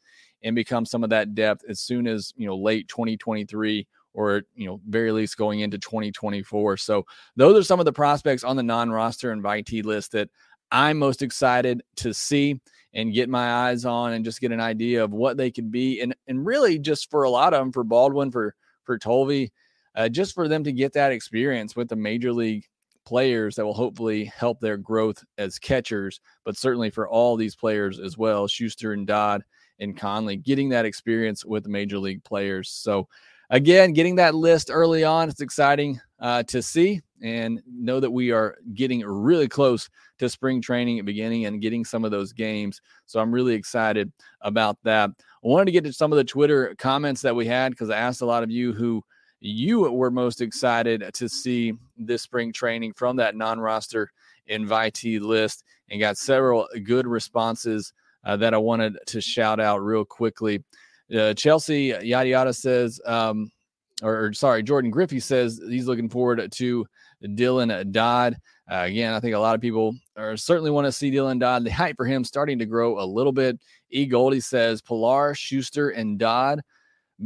and 0.44 0.56
become 0.56 0.86
some 0.86 1.04
of 1.04 1.10
that 1.10 1.36
depth 1.36 1.63
as 1.70 1.80
soon 1.80 2.08
as 2.08 2.34
you 2.36 2.48
know 2.48 2.58
late 2.58 2.88
2023 2.88 3.88
or 4.13 4.44
you 4.56 4.65
know 4.65 4.82
very 4.88 5.12
least 5.12 5.38
going 5.38 5.60
into 5.60 5.78
2024 5.78 6.78
so 6.78 7.06
those 7.36 7.58
are 7.58 7.63
some 7.63 7.80
of 7.80 7.86
the 7.86 7.94
prospects 7.94 8.44
on 8.44 8.56
the 8.56 8.63
non-roster 8.63 9.36
invitee 9.36 9.84
list 9.84 10.12
that 10.12 10.30
i'm 10.71 10.97
most 10.97 11.21
excited 11.21 11.81
to 11.95 12.13
see 12.13 12.60
and 12.93 13.13
get 13.13 13.29
my 13.29 13.69
eyes 13.69 13.86
on 13.86 14.13
and 14.13 14.25
just 14.25 14.41
get 14.41 14.51
an 14.51 14.60
idea 14.60 15.03
of 15.03 15.12
what 15.12 15.38
they 15.38 15.51
could 15.51 15.71
be 15.71 16.01
and 16.01 16.15
and 16.27 16.45
really 16.45 16.77
just 16.79 17.10
for 17.10 17.23
a 17.23 17.29
lot 17.29 17.53
of 17.53 17.60
them 17.60 17.71
for 17.71 17.84
baldwin 17.84 18.31
for 18.31 18.55
for 18.84 18.97
tolve 18.97 19.49
uh, 19.95 20.07
just 20.10 20.34
for 20.34 20.47
them 20.47 20.63
to 20.63 20.71
get 20.71 20.93
that 20.93 21.12
experience 21.12 21.75
with 21.75 21.89
the 21.89 21.95
major 21.95 22.31
league 22.31 22.65
players 23.05 23.55
that 23.55 23.65
will 23.65 23.73
hopefully 23.73 24.25
help 24.25 24.60
their 24.60 24.77
growth 24.77 25.23
as 25.38 25.60
catchers, 25.60 26.19
but 26.45 26.57
certainly 26.57 26.89
for 26.89 27.07
all 27.07 27.36
these 27.36 27.55
players 27.55 27.99
as 27.99 28.17
well, 28.17 28.47
Shuster 28.47 28.93
and 28.93 29.07
Dodd 29.07 29.43
and 29.79 29.97
Conley, 29.97 30.38
getting 30.38 30.69
that 30.69 30.86
experience 30.86 31.43
with 31.43 31.67
major 31.67 31.97
league 31.97 32.23
players. 32.23 32.69
So, 32.69 33.07
again, 33.49 33.93
getting 33.93 34.15
that 34.15 34.36
list 34.36 34.69
early 34.71 35.03
on, 35.03 35.29
it's 35.29 35.41
exciting 35.41 35.99
uh, 36.19 36.43
to 36.43 36.62
see 36.62 37.01
and 37.21 37.62
know 37.67 37.99
that 37.99 38.12
we 38.12 38.31
are 38.31 38.57
getting 38.73 39.01
really 39.05 39.47
close 39.47 39.89
to 40.19 40.29
spring 40.29 40.62
training 40.62 40.99
at 40.99 41.05
beginning 41.05 41.45
and 41.45 41.62
getting 41.62 41.86
some 41.86 42.03
of 42.05 42.12
those 42.12 42.34
games. 42.34 42.81
So, 43.05 43.19
I'm 43.19 43.34
really 43.34 43.53
excited 43.53 44.12
about 44.41 44.77
that. 44.84 45.10
I 45.10 45.47
wanted 45.47 45.65
to 45.65 45.71
get 45.71 45.84
to 45.86 45.93
some 45.93 46.12
of 46.12 46.17
the 46.17 46.23
Twitter 46.23 46.75
comments 46.77 47.21
that 47.21 47.36
we 47.36 47.45
had 47.45 47.71
because 47.71 47.89
I 47.89 47.97
asked 47.97 48.21
a 48.21 48.25
lot 48.25 48.43
of 48.43 48.51
you 48.51 48.73
who 48.73 49.03
you 49.41 49.91
were 49.91 50.12
most 50.12 50.39
excited 50.39 51.03
to 51.13 51.27
see 51.27 51.73
this 51.97 52.21
spring 52.21 52.53
training 52.53 52.93
from 52.93 53.15
that 53.15 53.36
non-roster 53.36 54.12
invitee 54.49 55.19
list 55.19 55.63
and 55.89 55.99
got 55.99 56.17
several 56.17 56.67
good 56.84 57.07
responses 57.07 57.91
uh, 58.23 58.38
that 58.38 58.53
I 58.53 58.57
wanted 58.57 58.97
to 59.07 59.19
shout 59.19 59.60
out 59.60 59.79
real 59.79 60.05
quickly. 60.05 60.63
Uh, 61.13 61.34
Chelsea 61.34 61.93
yada 62.01 62.29
yada 62.29 62.53
says, 62.53 63.01
um, 63.05 63.51
or, 64.03 64.25
or, 64.25 64.34
sorry, 64.34 64.63
Jordan 64.63 64.91
Griffey 64.91 65.19
says 65.19 65.60
he's 65.67 65.88
looking 65.88 66.10
forward 66.10 66.51
to 66.51 66.86
Dylan 67.23 67.91
Dodd. 67.91 68.38
Uh, 68.69 68.84
again, 68.86 69.13
I 69.13 69.19
think 69.19 69.36
a 69.36 69.39
lot 69.39 69.55
of 69.55 69.62
people 69.62 69.95
are 70.15 70.38
certainly 70.38 70.71
want 70.71 70.86
to 70.86 70.91
see 70.91 71.12
Dylan 71.12 71.39
Dodd. 71.39 71.63
The 71.63 71.71
hype 71.71 71.97
for 71.97 72.05
him 72.05 72.23
starting 72.23 72.60
to 72.60 72.65
grow 72.65 72.99
a 72.99 73.05
little 73.05 73.34
bit. 73.34 73.60
E. 73.89 74.05
Goldie 74.05 74.39
says 74.39 74.81
Pillar, 74.81 75.34
Shuster, 75.34 75.89
and 75.89 76.17
Dodd 76.17 76.62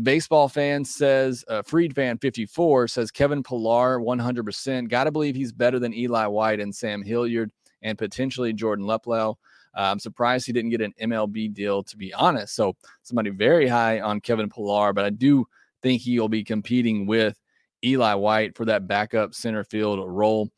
Baseball 0.04 0.50
fan 0.50 0.84
says, 0.84 1.46
uh, 1.48 1.62
Freed 1.62 1.96
fan 1.96 2.18
54 2.18 2.90
says 2.90 3.12
Kevin 3.12 3.42
Pillar 3.42 4.00
100%. 4.00 4.90
Got 4.90 5.06
to 5.06 5.12
believe 5.12 5.36
he's 5.36 5.54
better 5.54 5.80
than 5.80 5.94
Eli 5.94 6.26
White 6.26 6.60
and 6.60 6.76
Sam 6.76 7.02
Hilliard 7.02 7.50
and 7.82 7.98
potentially 7.98 8.52
Jordan 8.52 8.86
Luplow. 8.86 9.36
Uh, 9.74 9.92
I'm 9.92 10.00
surprised 10.00 10.48
he 10.48 10.54
didn't 10.54 10.72
get 10.72 10.82
an 10.82 10.94
MLB 11.02 11.54
deal, 11.54 11.82
to 11.84 11.98
be 11.98 12.14
honest. 12.14 12.56
So, 12.56 12.76
somebody 13.04 13.30
very 13.30 13.68
high 13.68 14.02
on 14.02 14.20
Kevin 14.20 14.50
Pillar, 14.50 14.92
but 14.92 15.06
I 15.06 15.12
do 15.12 15.46
think 15.82 16.02
he'll 16.02 16.30
be 16.30 16.44
competing 16.44 17.06
with 17.06 17.40
Eli 17.86 18.14
White 18.16 18.56
for 18.56 18.66
that 18.66 18.88
backup 18.88 19.34
center 19.34 19.64
field 19.64 20.00
role. 20.06 20.50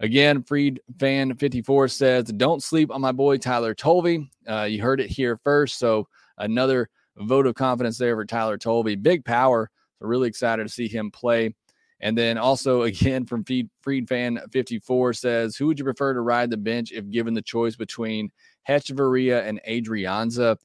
Again, 0.00 0.44
Freed 0.44 0.80
Fan 1.00 1.34
54 1.34 1.88
says, 1.88 2.24
Don't 2.26 2.62
sleep 2.62 2.92
on 2.92 3.00
my 3.00 3.12
boy 3.12 3.36
Tyler 3.36 3.74
Tolve. 3.74 4.28
Uh, 4.48 4.62
you 4.62 4.80
heard 4.80 5.00
it 5.00 5.10
here 5.10 5.40
first. 5.42 5.78
So, 5.78 6.06
another 6.38 6.88
vote 7.16 7.46
of 7.46 7.56
confidence 7.56 7.98
there 7.98 8.14
for 8.14 8.24
Tyler 8.24 8.58
Tolve. 8.58 9.02
Big 9.02 9.24
power. 9.24 9.70
So, 9.98 10.06
really 10.06 10.28
excited 10.28 10.62
to 10.62 10.72
see 10.72 10.86
him 10.86 11.10
play. 11.10 11.54
And 12.00 12.16
then 12.16 12.38
also, 12.38 12.82
again, 12.82 13.26
from 13.26 13.42
Freed, 13.42 13.68
Freed 13.82 14.08
Fan 14.08 14.40
54 14.52 15.14
says, 15.14 15.56
Who 15.56 15.66
would 15.66 15.80
you 15.80 15.84
prefer 15.84 16.14
to 16.14 16.20
ride 16.20 16.50
the 16.50 16.56
bench 16.56 16.92
if 16.92 17.10
given 17.10 17.34
the 17.34 17.42
choice 17.42 17.74
between 17.74 18.30
Hechavarria 18.68 19.44
and 19.44 19.60
Adrianza? 19.68 20.56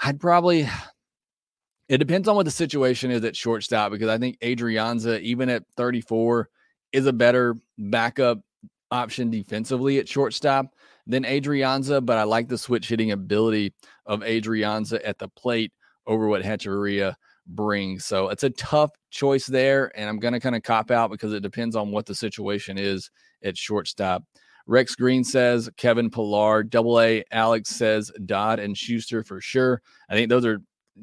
I'd 0.00 0.20
probably. 0.20 0.68
It 1.90 1.98
depends 1.98 2.28
on 2.28 2.36
what 2.36 2.44
the 2.44 2.52
situation 2.52 3.10
is 3.10 3.24
at 3.24 3.34
shortstop 3.34 3.90
because 3.90 4.08
I 4.08 4.16
think 4.16 4.38
Adrianza, 4.38 5.20
even 5.22 5.48
at 5.48 5.64
34, 5.76 6.48
is 6.92 7.06
a 7.06 7.12
better 7.12 7.56
backup 7.76 8.38
option 8.92 9.28
defensively 9.28 9.98
at 9.98 10.08
shortstop 10.08 10.76
than 11.08 11.24
Adrianza, 11.24 12.06
but 12.06 12.16
I 12.16 12.22
like 12.22 12.46
the 12.46 12.58
switch 12.58 12.88
hitting 12.88 13.10
ability 13.10 13.74
of 14.06 14.20
Adrianza 14.20 15.00
at 15.04 15.18
the 15.18 15.26
plate 15.30 15.72
over 16.06 16.28
what 16.28 16.42
Hechavarria 16.42 17.16
brings. 17.48 18.04
So 18.04 18.28
it's 18.28 18.44
a 18.44 18.50
tough 18.50 18.92
choice 19.10 19.46
there, 19.46 19.90
and 19.98 20.08
I'm 20.08 20.20
going 20.20 20.34
to 20.34 20.40
kind 20.40 20.54
of 20.54 20.62
cop 20.62 20.92
out 20.92 21.10
because 21.10 21.32
it 21.32 21.42
depends 21.42 21.74
on 21.74 21.90
what 21.90 22.06
the 22.06 22.14
situation 22.14 22.78
is 22.78 23.10
at 23.42 23.58
shortstop. 23.58 24.22
Rex 24.68 24.94
Green 24.94 25.24
says 25.24 25.68
Kevin 25.76 26.08
Pillar, 26.08 26.62
double 26.62 27.00
A. 27.00 27.24
Alex 27.32 27.70
says 27.70 28.12
Dodd 28.26 28.60
and 28.60 28.78
Shuster 28.78 29.24
for 29.24 29.40
sure. 29.40 29.82
I 30.08 30.14
think 30.14 30.28
those 30.28 30.46
are 30.46 30.60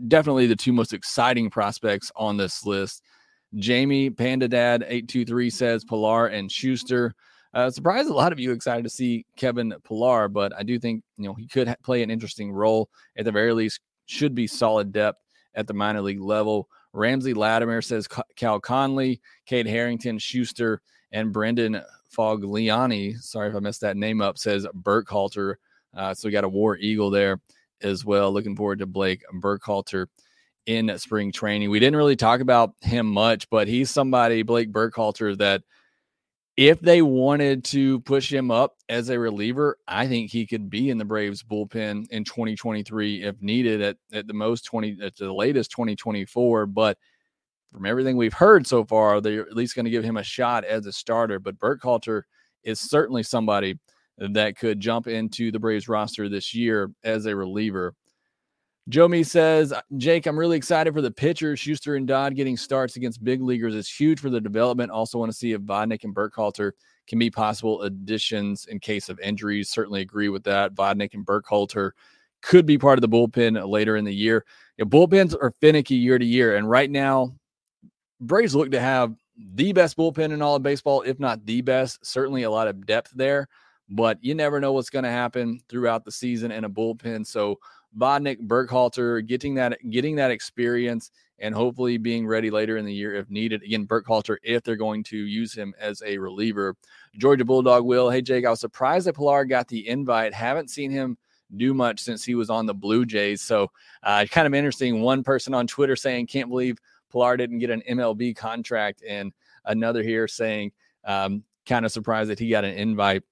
definitely 0.07 0.47
the 0.47 0.55
two 0.55 0.73
most 0.73 0.93
exciting 0.93 1.49
prospects 1.49 2.11
on 2.15 2.37
this 2.37 2.65
list. 2.65 3.03
Jamie 3.55 4.09
Panda 4.09 4.47
Dad 4.47 4.83
823 4.83 5.49
says 5.49 5.85
Pillar 5.85 6.27
and 6.27 6.51
Shuster. 6.51 7.15
Uh, 7.53 7.69
surprised 7.69 8.09
a 8.09 8.13
lot 8.13 8.31
of 8.31 8.39
you 8.39 8.51
excited 8.51 8.83
to 8.83 8.89
see 8.89 9.25
Kevin 9.35 9.73
Pillar, 9.87 10.27
but 10.27 10.53
I 10.55 10.63
do 10.63 10.77
think 10.77 11.03
you 11.17 11.25
know 11.25 11.33
he 11.33 11.47
could 11.47 11.67
ha- 11.67 11.75
play 11.81 12.03
an 12.03 12.11
interesting 12.11 12.51
role 12.51 12.89
at 13.17 13.25
the 13.25 13.31
very 13.31 13.53
least. 13.53 13.79
Should 14.05 14.35
be 14.35 14.47
solid 14.47 14.91
depth 14.91 15.19
at 15.55 15.67
the 15.67 15.73
minor 15.73 16.01
league 16.01 16.21
level. 16.21 16.69
Ramsey 16.93 17.33
Latimer 17.33 17.81
says 17.81 18.07
Cal 18.35 18.59
Conley, 18.59 19.21
Kate 19.45 19.67
Harrington, 19.67 20.17
Shuster, 20.17 20.81
and 21.11 21.33
Brendan 21.33 21.81
Fogliani. 22.15 23.17
Sorry 23.21 23.49
if 23.49 23.55
I 23.55 23.59
messed 23.59 23.81
that 23.81 23.97
name 23.97 24.21
up. 24.21 24.37
Says 24.37 24.65
Burkhalter. 24.73 25.55
Uh, 25.95 26.13
so 26.13 26.27
we 26.27 26.31
got 26.31 26.43
a 26.43 26.49
War 26.49 26.77
Eagle 26.77 27.09
there 27.09 27.39
as 27.81 28.05
well. 28.05 28.31
Looking 28.31 28.55
forward 28.55 28.79
to 28.79 28.85
Blake 28.85 29.23
Burkhalter 29.33 30.07
in 30.65 30.95
spring 30.97 31.31
training. 31.31 31.69
We 31.69 31.79
didn't 31.79 31.95
really 31.95 32.15
talk 32.15 32.41
about 32.41 32.73
him 32.81 33.07
much, 33.07 33.49
but 33.49 33.67
he's 33.67 33.89
somebody, 33.89 34.43
Blake 34.43 34.71
Burkhalter, 34.71 35.37
that 35.37 35.63
if 36.57 36.79
they 36.79 37.03
wanted 37.03 37.63
to 37.65 37.99
push 38.01 38.33
him 38.33 38.49
up 38.49 38.75
as 38.89 39.09
a 39.09 39.19
reliever, 39.19 39.77
I 39.87 40.07
think 40.07 40.31
he 40.31 40.47
could 40.47 40.69
be 40.69 40.89
in 40.89 40.97
the 40.97 41.05
Braves 41.05 41.43
bullpen 41.43 42.09
in 42.09 42.23
2023 42.23 43.23
if 43.23 43.41
needed 43.41 43.81
at, 43.81 43.97
at 44.11 44.27
the 44.27 44.33
most 44.33 44.65
20 44.65 44.97
at 45.03 45.15
the 45.15 45.31
latest 45.31 45.71
2024. 45.71 46.65
But 46.65 46.97
from 47.71 47.85
everything 47.85 48.17
we've 48.17 48.33
heard 48.33 48.65
so 48.65 48.83
far, 48.83 49.21
they're 49.21 49.41
at 49.41 49.55
least 49.55 49.75
going 49.75 49.85
to 49.85 49.91
give 49.91 50.03
him 50.03 50.17
a 50.17 50.23
shot 50.23 50.65
as 50.65 50.87
a 50.87 50.91
starter. 50.91 51.39
But 51.39 51.59
Burkhalter 51.59 52.23
is 52.63 52.79
certainly 52.79 53.21
somebody 53.21 53.77
that 54.17 54.57
could 54.57 54.79
jump 54.79 55.07
into 55.07 55.51
the 55.51 55.59
Braves 55.59 55.87
roster 55.87 56.29
this 56.29 56.53
year 56.53 56.91
as 57.03 57.25
a 57.25 57.35
reliever. 57.35 57.93
Joe 58.89 59.07
Me 59.09 59.21
says, 59.21 59.73
Jake, 59.97 60.25
I'm 60.25 60.39
really 60.39 60.55
excited 60.55 60.93
for 60.93 61.01
the 61.01 61.11
pitchers. 61.11 61.59
Shuster 61.59 61.95
and 61.95 62.07
Dodd 62.07 62.35
getting 62.35 62.55
starts 62.55 62.95
against 62.95 63.23
big 63.23 63.41
leaguers 63.41 63.75
is 63.75 63.89
huge 63.89 64.19
for 64.19 64.29
the 64.29 64.39
development. 64.39 64.91
Also, 64.91 65.17
want 65.17 65.29
to 65.29 65.37
see 65.37 65.51
if 65.51 65.61
Vodnik 65.61 66.05
and 66.05 66.15
Burkhalter 66.15 66.71
can 67.05 67.19
be 67.19 67.29
possible 67.29 67.81
additions 67.81 68.65
in 68.67 68.79
case 68.79 69.09
of 69.09 69.19
injuries. 69.19 69.69
Certainly 69.69 70.01
agree 70.01 70.29
with 70.29 70.43
that. 70.45 70.73
Vodnik 70.73 71.13
and 71.13 71.25
Burkhalter 71.25 71.91
could 72.41 72.65
be 72.65 72.77
part 72.77 72.97
of 72.97 73.01
the 73.01 73.09
bullpen 73.09 73.67
later 73.67 73.97
in 73.97 74.05
the 74.05 74.15
year. 74.15 74.45
You 74.77 74.85
know, 74.85 74.89
bullpens 74.89 75.35
are 75.35 75.53
finicky 75.59 75.95
year 75.95 76.17
to 76.17 76.25
year. 76.25 76.55
And 76.55 76.69
right 76.69 76.89
now, 76.89 77.35
Braves 78.21 78.55
look 78.55 78.71
to 78.71 78.79
have 78.79 79.15
the 79.37 79.73
best 79.73 79.97
bullpen 79.97 80.31
in 80.31 80.41
all 80.41 80.55
of 80.55 80.63
baseball, 80.63 81.01
if 81.01 81.19
not 81.19 81.45
the 81.45 81.61
best. 81.61 82.05
Certainly 82.05 82.43
a 82.43 82.51
lot 82.51 82.69
of 82.69 82.85
depth 82.85 83.11
there, 83.15 83.49
but 83.89 84.17
you 84.21 84.35
never 84.35 84.59
know 84.59 84.73
what's 84.73 84.89
going 84.89 85.03
to 85.03 85.09
happen 85.09 85.61
throughout 85.69 86.05
the 86.05 86.11
season 86.11 86.51
in 86.51 86.63
a 86.63 86.69
bullpen. 86.69 87.25
So, 87.25 87.59
Vodnik, 87.97 88.45
Burkhalter, 88.45 89.25
getting 89.25 89.55
that 89.55 89.77
getting 89.89 90.15
that 90.17 90.31
experience 90.31 91.11
and 91.39 91.53
hopefully 91.53 91.97
being 91.97 92.27
ready 92.27 92.49
later 92.49 92.77
in 92.77 92.85
the 92.85 92.93
year 92.93 93.15
if 93.15 93.29
needed. 93.29 93.63
Again, 93.63 93.87
Burkhalter, 93.87 94.37
if 94.43 94.63
they're 94.63 94.75
going 94.75 95.03
to 95.05 95.17
use 95.17 95.53
him 95.53 95.73
as 95.79 96.01
a 96.05 96.17
reliever. 96.17 96.75
Georgia 97.17 97.45
Bulldog 97.45 97.85
will. 97.85 98.09
Hey 98.09 98.21
Jake, 98.21 98.45
I 98.45 98.49
was 98.49 98.59
surprised 98.59 99.07
that 99.07 99.15
Pillar 99.15 99.45
got 99.45 99.67
the 99.67 99.87
invite. 99.87 100.33
Haven't 100.33 100.69
seen 100.69 100.91
him 100.91 101.17
do 101.55 101.73
much 101.73 102.01
since 102.01 102.25
he 102.25 102.35
was 102.35 102.49
on 102.49 102.65
the 102.65 102.73
Blue 102.73 103.05
Jays. 103.05 103.41
So 103.41 103.71
uh, 104.03 104.25
kind 104.29 104.47
of 104.47 104.53
interesting. 104.53 105.01
One 105.01 105.23
person 105.23 105.53
on 105.53 105.67
Twitter 105.67 105.95
saying, 105.95 106.27
can't 106.27 106.49
believe 106.49 106.77
Pillar 107.11 107.37
didn't 107.37 107.59
get 107.59 107.69
an 107.69 107.83
MLB 107.89 108.35
contract. 108.35 109.03
And 109.07 109.31
another 109.65 110.03
here 110.03 110.27
saying, 110.27 110.71
um, 111.05 111.43
kind 111.65 111.85
of 111.85 111.91
surprised 111.91 112.29
that 112.29 112.39
he 112.39 112.49
got 112.49 112.65
an 112.65 112.75
invite. 112.75 113.23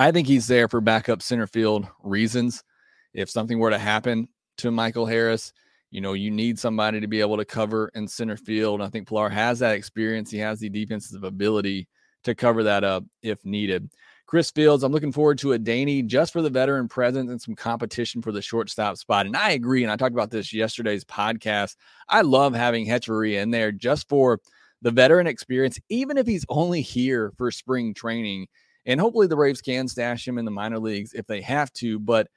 I 0.00 0.12
think 0.12 0.26
he's 0.26 0.46
there 0.46 0.66
for 0.66 0.80
backup 0.80 1.20
center 1.20 1.46
field 1.46 1.86
reasons 2.02 2.64
if 3.12 3.28
something 3.28 3.58
were 3.58 3.68
to 3.68 3.76
happen 3.76 4.28
to 4.56 4.70
Michael 4.70 5.04
Harris, 5.04 5.52
you 5.90 6.00
know, 6.00 6.14
you 6.14 6.30
need 6.30 6.58
somebody 6.58 7.00
to 7.00 7.06
be 7.06 7.20
able 7.20 7.36
to 7.36 7.44
cover 7.44 7.90
in 7.94 8.08
center 8.08 8.38
field. 8.38 8.80
I 8.80 8.88
think 8.88 9.06
Pillar 9.06 9.28
has 9.28 9.58
that 9.58 9.74
experience. 9.74 10.30
He 10.30 10.38
has 10.38 10.58
the 10.58 10.70
defensive 10.70 11.22
ability 11.22 11.86
to 12.24 12.34
cover 12.34 12.62
that 12.62 12.82
up 12.82 13.04
if 13.22 13.44
needed. 13.44 13.90
Chris 14.26 14.50
Fields, 14.50 14.84
I'm 14.84 14.92
looking 14.92 15.12
forward 15.12 15.36
to 15.40 15.48
Adeiny 15.48 16.06
just 16.06 16.32
for 16.32 16.40
the 16.40 16.48
veteran 16.48 16.88
presence 16.88 17.30
and 17.30 17.42
some 17.42 17.54
competition 17.54 18.22
for 18.22 18.32
the 18.32 18.40
shortstop 18.40 18.96
spot. 18.96 19.26
And 19.26 19.36
I 19.36 19.50
agree. 19.50 19.82
And 19.82 19.92
I 19.92 19.96
talked 19.96 20.14
about 20.14 20.30
this 20.30 20.50
yesterday's 20.50 21.04
podcast. 21.04 21.76
I 22.08 22.22
love 22.22 22.54
having 22.54 22.86
Hechavarria 22.86 23.42
in 23.42 23.50
there 23.50 23.70
just 23.70 24.08
for 24.08 24.40
the 24.80 24.92
veteran 24.92 25.26
experience, 25.26 25.78
even 25.90 26.16
if 26.16 26.26
he's 26.26 26.46
only 26.48 26.80
here 26.80 27.34
for 27.36 27.50
spring 27.50 27.92
training. 27.92 28.46
And 28.86 29.00
hopefully 29.00 29.26
the 29.26 29.36
Braves 29.36 29.60
can 29.60 29.88
stash 29.88 30.26
him 30.26 30.38
in 30.38 30.44
the 30.44 30.50
minor 30.50 30.78
leagues 30.78 31.12
if 31.12 31.26
they 31.26 31.40
have 31.42 31.72
to. 31.74 31.98
But 31.98 32.28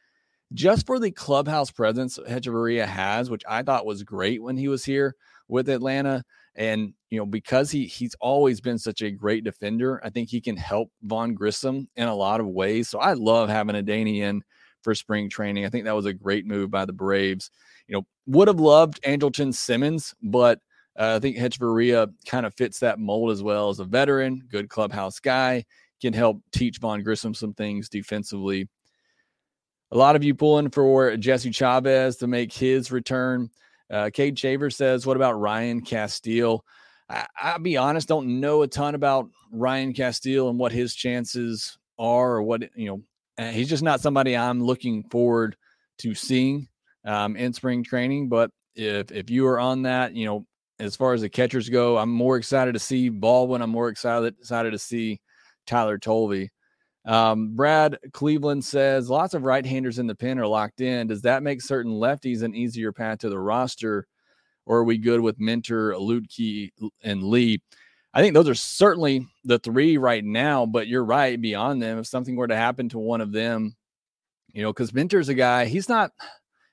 just 0.54 0.86
for 0.86 1.00
the 1.00 1.12
clubhouse 1.12 1.72
presence 1.72 2.20
Hechavarria 2.20 2.86
has, 2.86 3.30
which 3.30 3.44
I 3.50 3.64
thought 3.64 3.86
was 3.86 4.04
great 4.04 4.42
when 4.42 4.58
he 4.58 4.68
was 4.68 4.86
here 4.86 5.16
with 5.48 5.70
Atlanta. 5.70 6.24
And, 6.56 6.94
you 7.10 7.18
know, 7.18 7.26
because 7.26 7.72
he 7.72 7.86
he's 7.86 8.16
always 8.22 8.62
been 8.62 8.78
such 8.78 9.02
a 9.02 9.10
great 9.10 9.44
defender, 9.44 10.00
I 10.04 10.10
think 10.10 10.30
he 10.30 10.40
can 10.40 10.56
help 10.56 10.92
Vaughn 11.02 11.34
Grissom 11.34 11.88
in 11.96 12.08
a 12.08 12.16
lot 12.16 12.40
of 12.40 12.48
ways. 12.48 12.90
So 12.90 13.00
I 13.00 13.14
love 13.14 13.50
having 13.50 13.76
Adeiny 13.76 14.20
in 14.20 14.44
for 14.84 14.94
spring 14.94 15.30
training. 15.30 15.66
I 15.66 15.70
think 15.70 15.86
that 15.86 15.96
was 15.96 16.06
a 16.06 16.14
great 16.14 16.46
move 16.46 16.70
by 16.70 16.86
the 16.86 16.94
Braves. 16.94 17.50
You 17.88 17.96
know, 17.96 18.06
would 18.28 18.48
have 18.48 18.60
loved 18.60 19.02
Andrelton 19.04 19.54
Simmons, 19.54 20.14
but 20.22 20.60
uh, 20.98 21.16
I 21.16 21.20
think 21.20 21.38
Hechavarria 21.38 22.14
kind 22.28 22.46
of 22.46 22.54
fits 22.54 22.80
that 22.80 23.00
mold 23.00 23.32
as 23.32 23.42
well 23.42 23.70
as 23.70 23.80
a 23.80 23.86
veteran, 23.86 24.44
good 24.50 24.70
clubhouse 24.70 25.20
guy, 25.20 25.66
can 26.04 26.14
help 26.14 26.42
teach 26.52 26.78
Vaughn 26.80 27.04
Grissom 27.04 27.34
some 27.34 27.54
things 27.54 27.90
defensively 27.90 28.68
a 29.94 29.98
lot 29.98 30.16
of 30.16 30.24
you 30.24 30.34
pulling 30.34 30.72
for 30.72 31.16
Jesse 31.18 31.52
Chavez 31.52 32.18
to 32.18 32.28
make 32.28 32.52
his 32.52 32.92
return. 32.92 33.52
Uh, 33.92 34.10
Cade 34.12 34.38
Shaver 34.38 34.72
says, 34.72 35.06
What 35.06 35.18
about 35.18 35.40
Ryan 35.40 35.84
Casteel? 35.84 36.62
I, 37.08 37.28
I'll 37.40 37.60
be 37.60 37.78
honest, 37.78 38.08
don't 38.08 38.40
know 38.40 38.64
a 38.64 38.68
ton 38.68 38.96
about 38.96 39.30
Ryan 39.52 39.94
Casteel 39.94 40.50
and 40.50 40.58
what 40.58 40.72
his 40.72 40.96
chances 40.96 41.78
are, 42.00 42.38
or 42.38 42.44
what, 42.44 42.64
you 42.76 42.88
know, 42.88 43.02
uh, 43.38 43.52
he's 43.52 43.70
just 43.70 43.84
not 43.84 44.02
somebody 44.02 44.36
I'm 44.36 44.64
looking 44.64 45.04
forward 45.12 45.56
to 46.00 46.16
seeing 46.16 46.68
um, 47.06 47.36
in 47.36 47.54
spring 47.54 47.84
training. 47.84 48.30
But 48.30 48.50
if 48.76 49.12
if 49.12 49.30
you 49.30 49.46
are 49.46 49.60
on 49.60 49.84
that, 49.84 50.16
you 50.16 50.26
know, 50.26 50.48
as 50.80 50.96
far 50.96 51.14
as 51.14 51.22
the 51.22 51.30
catchers 51.30 51.70
go, 51.70 52.00
I'm 52.00 52.10
more 52.10 52.38
excited 52.38 52.74
to 52.74 52.80
see 52.80 53.10
Baldwin. 53.10 53.62
I'm 53.62 53.70
more 53.70 53.90
excited 53.90 54.36
excited 54.40 54.72
to 54.72 54.80
see 54.80 55.20
Tyler 55.66 55.98
Tolve. 55.98 56.50
Um, 57.06 57.56
Brad 57.56 57.98
Cleveland 58.14 58.64
says 58.64 59.10
lots 59.10 59.34
of 59.34 59.44
right 59.44 59.66
handers 59.66 60.00
in 60.00 60.08
the 60.08 60.16
pen 60.16 60.40
are 60.40 60.48
locked 60.48 60.82
in. 60.82 61.08
Does 61.08 61.22
that 61.24 61.44
make 61.44 61.62
certain 61.62 61.92
lefties 61.92 62.44
an 62.44 62.56
easier 62.56 62.92
path 62.92 63.20
to 63.20 63.30
the 63.30 63.40
roster? 63.40 64.08
Or 64.66 64.78
are 64.78 64.84
we 64.86 64.98
good 64.98 65.20
with 65.20 65.40
Minter, 65.40 65.94
Luetge, 65.94 66.72
and 67.04 67.24
Lee? 67.24 67.62
I 68.14 68.22
think 68.22 68.34
those 68.34 68.48
are 68.48 68.56
certainly 68.56 69.28
the 69.44 69.60
three 69.60 69.98
right 69.98 70.24
now, 70.24 70.66
but 70.66 70.88
you're 70.88 71.04
right. 71.04 71.40
Beyond 71.40 71.82
them, 71.82 72.00
if 72.00 72.08
something 72.08 72.36
were 72.36 72.48
to 72.48 72.56
happen 72.56 72.88
to 72.90 73.00
one 73.00 73.22
of 73.22 73.32
them, 73.32 73.76
you 74.54 74.62
know, 74.62 74.72
because 74.72 74.94
Minter's 74.94 75.30
a 75.30 75.34
guy, 75.34 75.66
he's 75.66 75.90
not, 75.90 76.12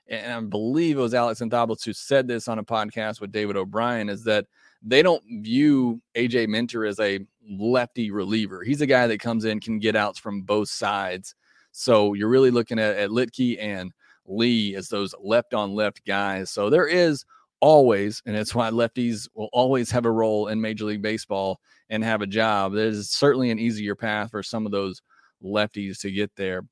and 0.07 0.33
I 0.33 0.41
believe 0.41 0.99
it 0.99 1.03
was 1.03 1.15
Alex 1.15 1.41
Anthopoulos 1.41 1.85
who 1.85 1.95
said 1.95 2.29
this 2.29 2.47
on 2.47 2.59
a 2.59 2.65
podcast 2.65 3.21
with 3.21 3.33
David 3.33 3.57
O'Brien, 3.57 4.11
is 4.11 4.23
that 4.25 4.47
they 4.83 5.03
don't 5.03 5.23
view 5.43 6.01
AJ 6.15 6.49
Minter 6.49 6.85
as 6.85 7.01
a 7.01 7.21
lefty 7.49 8.11
reliever. 8.11 8.63
He's 8.63 8.81
a 8.81 8.87
guy 8.87 9.07
that 9.07 9.21
comes 9.21 9.45
in, 9.45 9.61
can 9.61 9.79
get 9.79 9.97
outs 9.97 10.19
from 10.19 10.43
both 10.43 10.69
sides. 10.69 11.35
So 11.73 12.15
you're 12.15 12.29
really 12.29 12.51
looking 12.51 12.79
at, 12.79 12.97
at 12.97 13.11
Luetge 13.11 13.57
and 13.61 13.93
Lee 14.27 14.75
as 14.75 14.89
those 14.89 15.15
left 15.23 15.55
on 15.55 15.75
left 15.75 16.05
guys. 16.07 16.51
So 16.51 16.71
there 16.71 16.87
is 16.87 17.25
always, 17.61 18.23
and 18.27 18.37
it's 18.37 18.55
why 18.55 18.71
lefties 18.71 19.29
will 19.35 19.51
always 19.53 19.91
have 19.91 20.07
a 20.07 20.11
role 20.11 20.49
in 20.49 20.61
Major 20.61 20.85
League 20.85 21.03
Baseball 21.03 21.61
and 21.91 22.03
have 22.03 22.23
a 22.23 22.27
job. 22.27 22.73
There's 22.73 23.11
certainly 23.11 23.51
an 23.51 23.59
easier 23.59 23.95
path 23.95 24.31
for 24.31 24.43
some 24.43 24.67
of 24.67 24.73
those 24.73 25.03
lefties 25.43 26.01
to 26.01 26.11
get 26.11 26.35
there. 26.37 26.63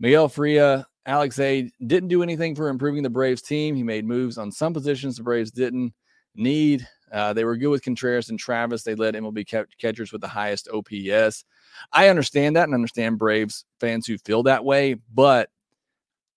Miguel 0.00 0.28
Fria, 0.28 0.86
Alex 1.06 1.38
A 1.38 1.70
didn't 1.86 2.08
do 2.08 2.22
anything 2.22 2.54
for 2.54 2.68
improving 2.68 3.02
the 3.02 3.10
Braves 3.10 3.42
team. 3.42 3.74
He 3.74 3.82
made 3.82 4.06
moves 4.06 4.38
on 4.38 4.50
some 4.50 4.72
positions 4.72 5.16
the 5.16 5.22
Braves 5.22 5.50
didn't 5.50 5.92
need. 6.34 6.86
Uh, 7.14 7.32
they 7.32 7.44
were 7.44 7.56
good 7.56 7.68
with 7.68 7.82
Contreras 7.82 8.28
and 8.28 8.38
Travis. 8.38 8.82
They 8.82 8.96
led 8.96 9.14
MLB 9.14 9.46
catchers 9.78 10.12
with 10.12 10.20
the 10.20 10.28
highest 10.28 10.68
OPS. 10.68 11.44
I 11.92 12.08
understand 12.08 12.56
that 12.56 12.64
and 12.64 12.74
understand 12.74 13.18
Braves 13.18 13.64
fans 13.80 14.06
who 14.06 14.18
feel 14.18 14.42
that 14.42 14.64
way, 14.64 14.96
but 15.12 15.48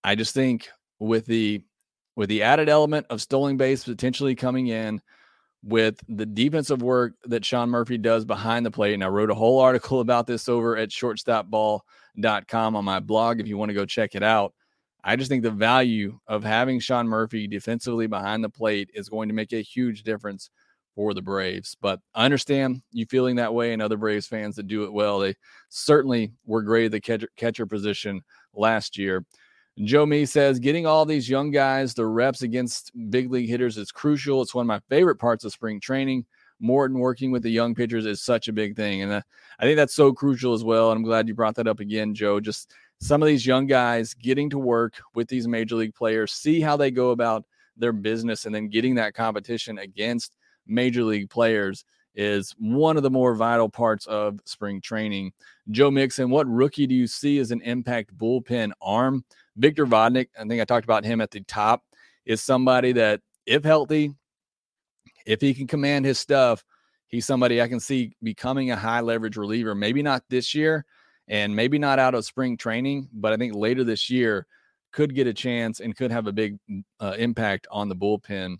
I 0.03 0.15
just 0.15 0.33
think 0.33 0.69
with 0.99 1.25
the 1.25 1.61
with 2.15 2.29
the 2.29 2.43
added 2.43 2.69
element 2.69 3.07
of 3.09 3.21
stolen 3.21 3.57
base 3.57 3.83
potentially 3.83 4.35
coming 4.35 4.67
in, 4.67 5.01
with 5.63 5.99
the 6.07 6.25
defensive 6.25 6.81
work 6.81 7.13
that 7.25 7.43
Sean 7.43 7.69
Murphy 7.69 7.97
does 7.97 8.25
behind 8.25 8.65
the 8.65 8.71
plate. 8.71 8.93
And 8.93 9.03
I 9.03 9.07
wrote 9.07 9.31
a 9.31 9.35
whole 9.35 9.59
article 9.59 9.99
about 10.01 10.27
this 10.27 10.47
over 10.47 10.77
at 10.77 10.89
shortstopball.com 10.89 12.75
on 12.75 12.85
my 12.85 12.99
blog 12.99 13.39
if 13.39 13.47
you 13.47 13.57
want 13.57 13.69
to 13.69 13.75
go 13.75 13.85
check 13.85 14.15
it 14.15 14.23
out. 14.23 14.53
I 15.03 15.15
just 15.15 15.29
think 15.29 15.43
the 15.43 15.51
value 15.51 16.19
of 16.27 16.43
having 16.43 16.79
Sean 16.79 17.07
Murphy 17.07 17.47
defensively 17.47 18.07
behind 18.07 18.43
the 18.43 18.49
plate 18.49 18.89
is 18.93 19.09
going 19.09 19.29
to 19.29 19.35
make 19.35 19.53
a 19.53 19.61
huge 19.61 20.03
difference 20.03 20.49
for 20.97 21.13
the 21.13 21.21
Braves. 21.21 21.77
But 21.79 21.99
I 22.15 22.25
understand 22.25 22.81
you 22.91 23.05
feeling 23.05 23.35
that 23.35 23.53
way 23.53 23.71
and 23.71 23.83
other 23.83 23.97
Braves 23.97 24.25
fans 24.25 24.55
that 24.55 24.65
do 24.65 24.83
it 24.83 24.91
well. 24.91 25.19
They 25.19 25.35
certainly 25.69 26.33
were 26.47 26.63
great 26.63 26.85
at 26.85 26.91
the 26.91 26.99
catcher, 26.99 27.29
catcher 27.37 27.67
position 27.67 28.23
last 28.55 28.97
year. 28.97 29.23
Joe 29.83 30.07
Me 30.07 30.25
says 30.25 30.57
getting 30.57 30.87
all 30.87 31.05
these 31.05 31.29
young 31.29 31.51
guys 31.51 31.93
the 31.93 32.07
reps 32.07 32.41
against 32.41 32.91
big 33.11 33.31
league 33.31 33.47
hitters 33.47 33.77
is 33.77 33.91
crucial. 33.91 34.41
It's 34.41 34.55
one 34.55 34.63
of 34.63 34.67
my 34.67 34.81
favorite 34.89 35.17
parts 35.17 35.45
of 35.45 35.53
spring 35.53 35.79
training. 35.79 36.25
Morton 36.59 36.97
working 36.97 37.29
with 37.29 37.43
the 37.43 37.51
young 37.51 37.75
pitchers 37.75 38.07
is 38.07 38.23
such 38.23 38.47
a 38.47 38.53
big 38.53 38.75
thing. 38.75 39.03
And 39.03 39.11
uh, 39.11 39.21
I 39.59 39.65
think 39.65 39.77
that's 39.77 39.93
so 39.93 40.11
crucial 40.11 40.55
as 40.55 40.63
well. 40.63 40.89
And 40.89 40.97
I'm 40.97 41.03
glad 41.03 41.27
you 41.27 41.35
brought 41.35 41.53
that 41.57 41.67
up 41.67 41.79
again, 41.79 42.15
Joe. 42.15 42.39
Just 42.39 42.71
some 42.99 43.21
of 43.21 43.27
these 43.27 43.45
young 43.45 43.67
guys 43.67 44.15
getting 44.15 44.49
to 44.49 44.57
work 44.57 44.95
with 45.13 45.27
these 45.27 45.47
major 45.47 45.75
league 45.75 45.93
players, 45.93 46.33
see 46.33 46.59
how 46.59 46.75
they 46.75 46.89
go 46.89 47.11
about 47.11 47.45
their 47.75 47.93
business, 47.93 48.47
and 48.47 48.55
then 48.55 48.69
getting 48.69 48.95
that 48.95 49.13
competition 49.13 49.77
against 49.77 50.35
major 50.67 51.03
league 51.03 51.29
players 51.29 51.85
is 52.15 52.55
one 52.57 52.97
of 52.97 53.03
the 53.03 53.11
more 53.11 53.35
vital 53.35 53.69
parts 53.69 54.07
of 54.07 54.39
spring 54.45 54.81
training. 54.81 55.31
Joe 55.69 55.91
Mixon, 55.91 56.29
what 56.29 56.47
rookie 56.47 56.87
do 56.87 56.95
you 56.95 57.05
see 57.05 57.37
as 57.37 57.51
an 57.51 57.61
impact 57.61 58.17
bullpen 58.17 58.71
arm? 58.81 59.23
Victor 59.55 59.85
Vodnik, 59.85 60.27
I 60.39 60.45
think 60.45 60.61
I 60.61 60.65
talked 60.65 60.85
about 60.85 61.05
him 61.05 61.21
at 61.21 61.31
the 61.31 61.41
top, 61.41 61.83
is 62.25 62.41
somebody 62.41 62.91
that, 62.93 63.21
if 63.45 63.63
healthy, 63.63 64.13
if 65.25 65.41
he 65.41 65.53
can 65.53 65.67
command 65.67 66.05
his 66.05 66.17
stuff, 66.17 66.63
he's 67.07 67.25
somebody 67.25 67.61
I 67.61 67.67
can 67.67 67.79
see 67.79 68.13
becoming 68.23 68.71
a 68.71 68.75
high 68.75 69.01
leverage 69.01 69.37
reliever. 69.37 69.75
Maybe 69.75 70.01
not 70.01 70.23
this 70.29 70.55
year 70.55 70.85
and 71.27 71.55
maybe 71.55 71.77
not 71.77 71.99
out 71.99 72.15
of 72.15 72.25
spring 72.25 72.57
training, 72.57 73.09
but 73.13 73.33
I 73.33 73.37
think 73.37 73.53
later 73.53 73.83
this 73.83 74.09
year 74.09 74.47
could 74.91 75.13
get 75.13 75.27
a 75.27 75.33
chance 75.33 75.79
and 75.79 75.95
could 75.95 76.11
have 76.11 76.27
a 76.27 76.31
big 76.31 76.57
uh, 76.99 77.15
impact 77.17 77.67
on 77.69 77.89
the 77.89 77.95
bullpen. 77.95 78.57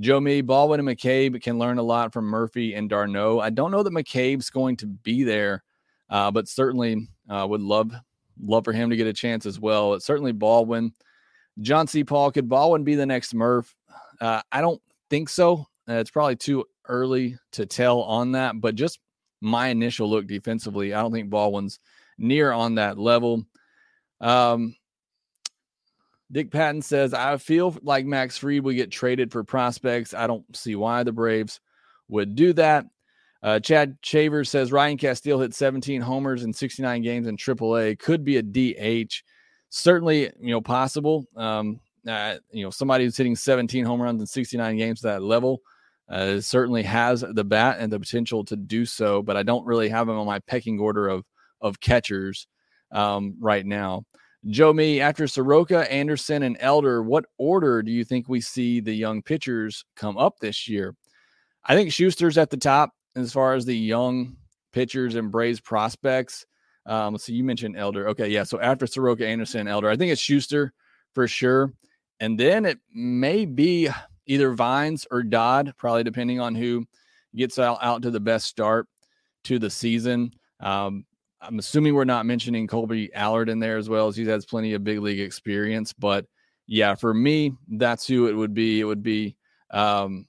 Joe 0.00 0.20
Me, 0.20 0.40
Baldwin, 0.40 0.80
and 0.80 0.88
McCabe 0.88 1.42
can 1.42 1.58
learn 1.58 1.78
a 1.78 1.82
lot 1.82 2.12
from 2.12 2.24
Murphy 2.24 2.74
and 2.74 2.88
d'Arnaud. 2.88 3.40
I 3.40 3.50
don't 3.50 3.70
know 3.70 3.82
that 3.82 3.92
McCabe's 3.92 4.50
going 4.50 4.76
to 4.76 4.86
be 4.86 5.24
there, 5.24 5.64
uh, 6.08 6.30
but 6.30 6.48
certainly 6.48 7.08
uh, 7.28 7.46
would 7.48 7.60
love 7.60 7.92
love 8.40 8.64
for 8.64 8.72
him 8.72 8.90
to 8.90 8.96
get 8.96 9.08
a 9.08 9.12
chance 9.12 9.46
as 9.46 9.58
well. 9.58 9.98
Certainly 9.98 10.32
Baldwin. 10.32 10.92
John 11.60 11.88
C. 11.88 12.04
Paul, 12.04 12.30
could 12.30 12.48
Baldwin 12.48 12.84
be 12.84 12.94
the 12.94 13.06
next 13.06 13.34
Murph? 13.34 13.74
Uh, 14.20 14.40
I 14.52 14.60
don't 14.60 14.80
think 15.10 15.28
so. 15.28 15.66
Uh, 15.88 15.94
it's 15.94 16.10
probably 16.10 16.36
too 16.36 16.64
early 16.86 17.36
to 17.52 17.66
tell 17.66 18.02
on 18.02 18.32
that, 18.32 18.60
but 18.60 18.76
just 18.76 19.00
my 19.40 19.68
initial 19.68 20.08
look 20.08 20.26
defensively, 20.26 20.94
I 20.94 21.00
don't 21.00 21.12
think 21.12 21.30
Baldwin's 21.30 21.80
near 22.18 22.52
on 22.52 22.76
that 22.76 22.98
level. 22.98 23.44
Um, 24.20 24.76
Dick 26.30 26.50
Patton 26.50 26.82
says, 26.82 27.14
I 27.14 27.36
feel 27.38 27.76
like 27.82 28.04
Max 28.04 28.36
Fried 28.36 28.62
would 28.62 28.76
get 28.76 28.90
traded 28.90 29.32
for 29.32 29.44
prospects. 29.44 30.12
I 30.12 30.26
don't 30.26 30.44
see 30.54 30.76
why 30.76 31.02
the 31.02 31.12
Braves 31.12 31.60
would 32.08 32.34
do 32.34 32.52
that. 32.54 32.86
Uh, 33.42 33.60
Chad 33.60 33.96
Shaver 34.02 34.44
says 34.44 34.72
Ryan 34.72 34.98
Casteel 34.98 35.40
hit 35.40 35.54
17 35.54 36.00
homers 36.00 36.42
in 36.42 36.52
69 36.52 37.02
games 37.02 37.26
in 37.26 37.36
AAA. 37.36 37.98
Could 37.98 38.24
be 38.24 38.36
a 38.36 38.42
DH. 38.42 39.22
Certainly, 39.70 40.30
you 40.40 40.50
know, 40.50 40.60
possible. 40.60 41.26
Um, 41.36 41.80
uh, 42.06 42.36
you 42.50 42.64
know, 42.64 42.70
somebody 42.70 43.04
who's 43.04 43.16
hitting 43.16 43.36
17 43.36 43.84
home 43.84 44.02
runs 44.02 44.20
in 44.20 44.26
69 44.26 44.76
games 44.76 45.04
at 45.04 45.12
that 45.12 45.22
level 45.22 45.60
uh, 46.08 46.40
certainly 46.40 46.82
has 46.82 47.24
the 47.32 47.44
bat 47.44 47.76
and 47.78 47.92
the 47.92 48.00
potential 48.00 48.44
to 48.46 48.56
do 48.56 48.84
so. 48.84 49.22
But 49.22 49.36
I 49.36 49.42
don't 49.42 49.66
really 49.66 49.88
have 49.88 50.08
him 50.08 50.18
on 50.18 50.26
my 50.26 50.40
pecking 50.40 50.78
order 50.78 51.08
of 51.08 51.24
of 51.60 51.80
catchers 51.80 52.46
um, 52.92 53.36
right 53.40 53.66
now. 53.66 54.04
Joe 54.46 54.72
Me, 54.72 55.00
after 55.00 55.26
Soroka, 55.26 55.90
Anderson, 55.92 56.42
and 56.44 56.56
Elder, 56.60 57.02
what 57.02 57.26
order 57.38 57.82
do 57.82 57.90
you 57.90 58.04
think 58.04 58.28
we 58.28 58.40
see 58.40 58.80
the 58.80 58.94
young 58.94 59.20
pitchers 59.20 59.84
come 59.96 60.16
up 60.16 60.38
this 60.38 60.68
year? 60.68 60.94
I 61.64 61.74
think 61.74 61.92
Shuster's 61.92 62.38
at 62.38 62.50
the 62.50 62.56
top 62.56 62.92
as 63.16 63.32
far 63.32 63.54
as 63.54 63.64
the 63.64 63.76
young 63.76 64.36
pitchers 64.72 65.16
and 65.16 65.30
Braves 65.30 65.60
prospects. 65.60 66.46
Um, 66.86 67.18
so 67.18 67.32
you 67.32 67.44
mentioned 67.44 67.76
Elder. 67.76 68.08
Okay, 68.08 68.28
yeah. 68.28 68.44
So 68.44 68.60
after 68.60 68.86
Soroka, 68.86 69.26
Anderson, 69.26 69.68
Elder, 69.68 69.90
I 69.90 69.96
think 69.96 70.12
it's 70.12 70.20
Shuster 70.20 70.72
for 71.14 71.26
sure. 71.28 71.72
And 72.20 72.38
then 72.38 72.64
it 72.64 72.78
may 72.94 73.44
be 73.44 73.88
either 74.26 74.52
Vines 74.54 75.06
or 75.10 75.22
Dodd, 75.22 75.74
probably 75.76 76.04
depending 76.04 76.40
on 76.40 76.54
who 76.54 76.86
gets 77.34 77.58
out, 77.58 77.78
out 77.82 78.02
to 78.02 78.10
the 78.10 78.20
best 78.20 78.46
start 78.46 78.86
to 79.44 79.58
the 79.58 79.70
season. 79.70 80.32
Um, 80.60 81.04
I'm 81.40 81.58
assuming 81.58 81.94
we're 81.94 82.04
not 82.04 82.26
mentioning 82.26 82.66
Kolby 82.66 83.10
Allard 83.14 83.48
in 83.48 83.58
there 83.58 83.76
as 83.76 83.88
well, 83.88 84.08
as 84.08 84.16
he 84.16 84.26
has 84.26 84.44
plenty 84.44 84.74
of 84.74 84.84
big 84.84 85.00
league 85.00 85.20
experience. 85.20 85.92
But 85.92 86.26
yeah, 86.66 86.94
for 86.94 87.14
me, 87.14 87.52
that's 87.68 88.06
who 88.06 88.26
it 88.26 88.34
would 88.34 88.54
be. 88.54 88.80
It 88.80 88.84
would 88.84 89.02
be 89.02 89.36
um, 89.70 90.26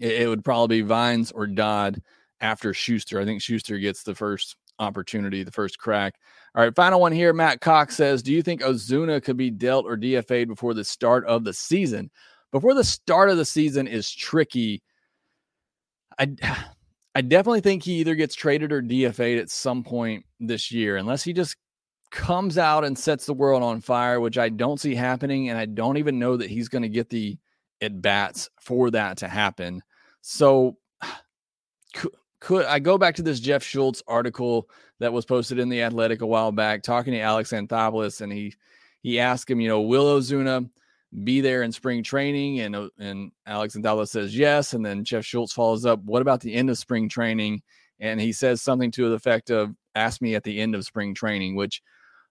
it, 0.00 0.22
it 0.22 0.28
would 0.28 0.44
probably 0.44 0.82
be 0.82 0.86
Vines 0.86 1.32
or 1.32 1.46
Dodd 1.46 2.02
after 2.40 2.74
Shuster. 2.74 3.20
I 3.20 3.24
think 3.24 3.40
Shuster 3.40 3.78
gets 3.78 4.02
the 4.02 4.14
first 4.14 4.56
opportunity, 4.78 5.44
the 5.44 5.52
first 5.52 5.78
crack. 5.78 6.14
All 6.54 6.62
right, 6.62 6.74
final 6.74 7.00
one 7.00 7.12
here. 7.12 7.32
Matt 7.32 7.60
Cox 7.60 7.96
says, 7.96 8.22
"Do 8.22 8.32
you 8.32 8.42
think 8.42 8.62
Ozuna 8.62 9.22
could 9.22 9.36
be 9.36 9.50
dealt 9.50 9.86
or 9.86 9.96
DFA'd 9.96 10.48
before 10.48 10.74
the 10.74 10.84
start 10.84 11.24
of 11.26 11.44
the 11.44 11.52
season? 11.52 12.10
Before 12.52 12.74
the 12.74 12.84
start 12.84 13.30
of 13.30 13.36
the 13.36 13.44
season 13.44 13.86
is 13.86 14.10
tricky. 14.10 14.82
I 16.18 16.34
I 17.14 17.20
definitely 17.20 17.60
think 17.60 17.82
he 17.82 17.94
either 17.94 18.14
gets 18.14 18.34
traded 18.34 18.72
or 18.72 18.82
DFA'd 18.82 19.38
at 19.38 19.50
some 19.50 19.84
point 19.84 20.24
this 20.40 20.72
year, 20.72 20.96
unless 20.96 21.22
he 21.22 21.32
just 21.32 21.56
comes 22.10 22.58
out 22.58 22.84
and 22.84 22.98
sets 22.98 23.26
the 23.26 23.34
world 23.34 23.62
on 23.62 23.80
fire, 23.80 24.20
which 24.20 24.38
I 24.38 24.48
don't 24.48 24.80
see 24.80 24.94
happening, 24.94 25.48
and 25.48 25.58
I 25.58 25.66
don't 25.66 25.96
even 25.96 26.18
know 26.18 26.36
that 26.36 26.50
he's 26.50 26.68
going 26.68 26.82
to 26.82 26.88
get 26.88 27.10
the 27.10 27.38
at 27.80 28.00
bats 28.00 28.50
for 28.60 28.90
that 28.90 29.18
to 29.18 29.28
happen. 29.28 29.82
So 30.22 30.76
could, 31.94 32.12
could 32.40 32.66
I 32.66 32.78
go 32.78 32.98
back 32.98 33.14
to 33.16 33.22
this 33.22 33.40
Jeff 33.40 33.62
Schultz 33.62 34.02
article 34.06 34.68
that 34.98 35.12
was 35.12 35.24
posted 35.24 35.58
in 35.58 35.68
the 35.68 35.82
Athletic 35.82 36.20
a 36.20 36.26
while 36.26 36.52
back, 36.52 36.82
talking 36.82 37.12
to 37.12 37.20
Alex 37.20 37.52
Anthopoulos, 37.52 38.20
and 38.20 38.32
he 38.32 38.54
he 39.02 39.20
asked 39.20 39.50
him, 39.50 39.60
you 39.60 39.68
know, 39.68 39.82
will 39.82 40.18
Ozuna 40.18 40.68
be 41.22 41.40
there 41.40 41.62
in 41.62 41.72
spring 41.72 42.02
training? 42.02 42.60
And 42.60 42.74
uh, 42.74 42.88
and 42.98 43.32
Alex 43.46 43.76
Anthopoulos 43.76 44.08
says 44.08 44.36
yes, 44.36 44.74
and 44.74 44.84
then 44.84 45.04
Jeff 45.04 45.24
Schultz 45.24 45.52
follows 45.52 45.86
up, 45.86 46.02
what 46.04 46.22
about 46.22 46.40
the 46.40 46.54
end 46.54 46.70
of 46.70 46.78
spring 46.78 47.08
training? 47.08 47.62
And 48.00 48.20
he 48.20 48.32
says 48.32 48.62
something 48.62 48.90
to 48.92 49.08
the 49.08 49.14
effect 49.14 49.50
of, 49.50 49.74
ask 49.94 50.20
me 50.20 50.34
at 50.34 50.42
the 50.42 50.60
end 50.60 50.74
of 50.74 50.84
spring 50.84 51.14
training, 51.14 51.54
which 51.54 51.80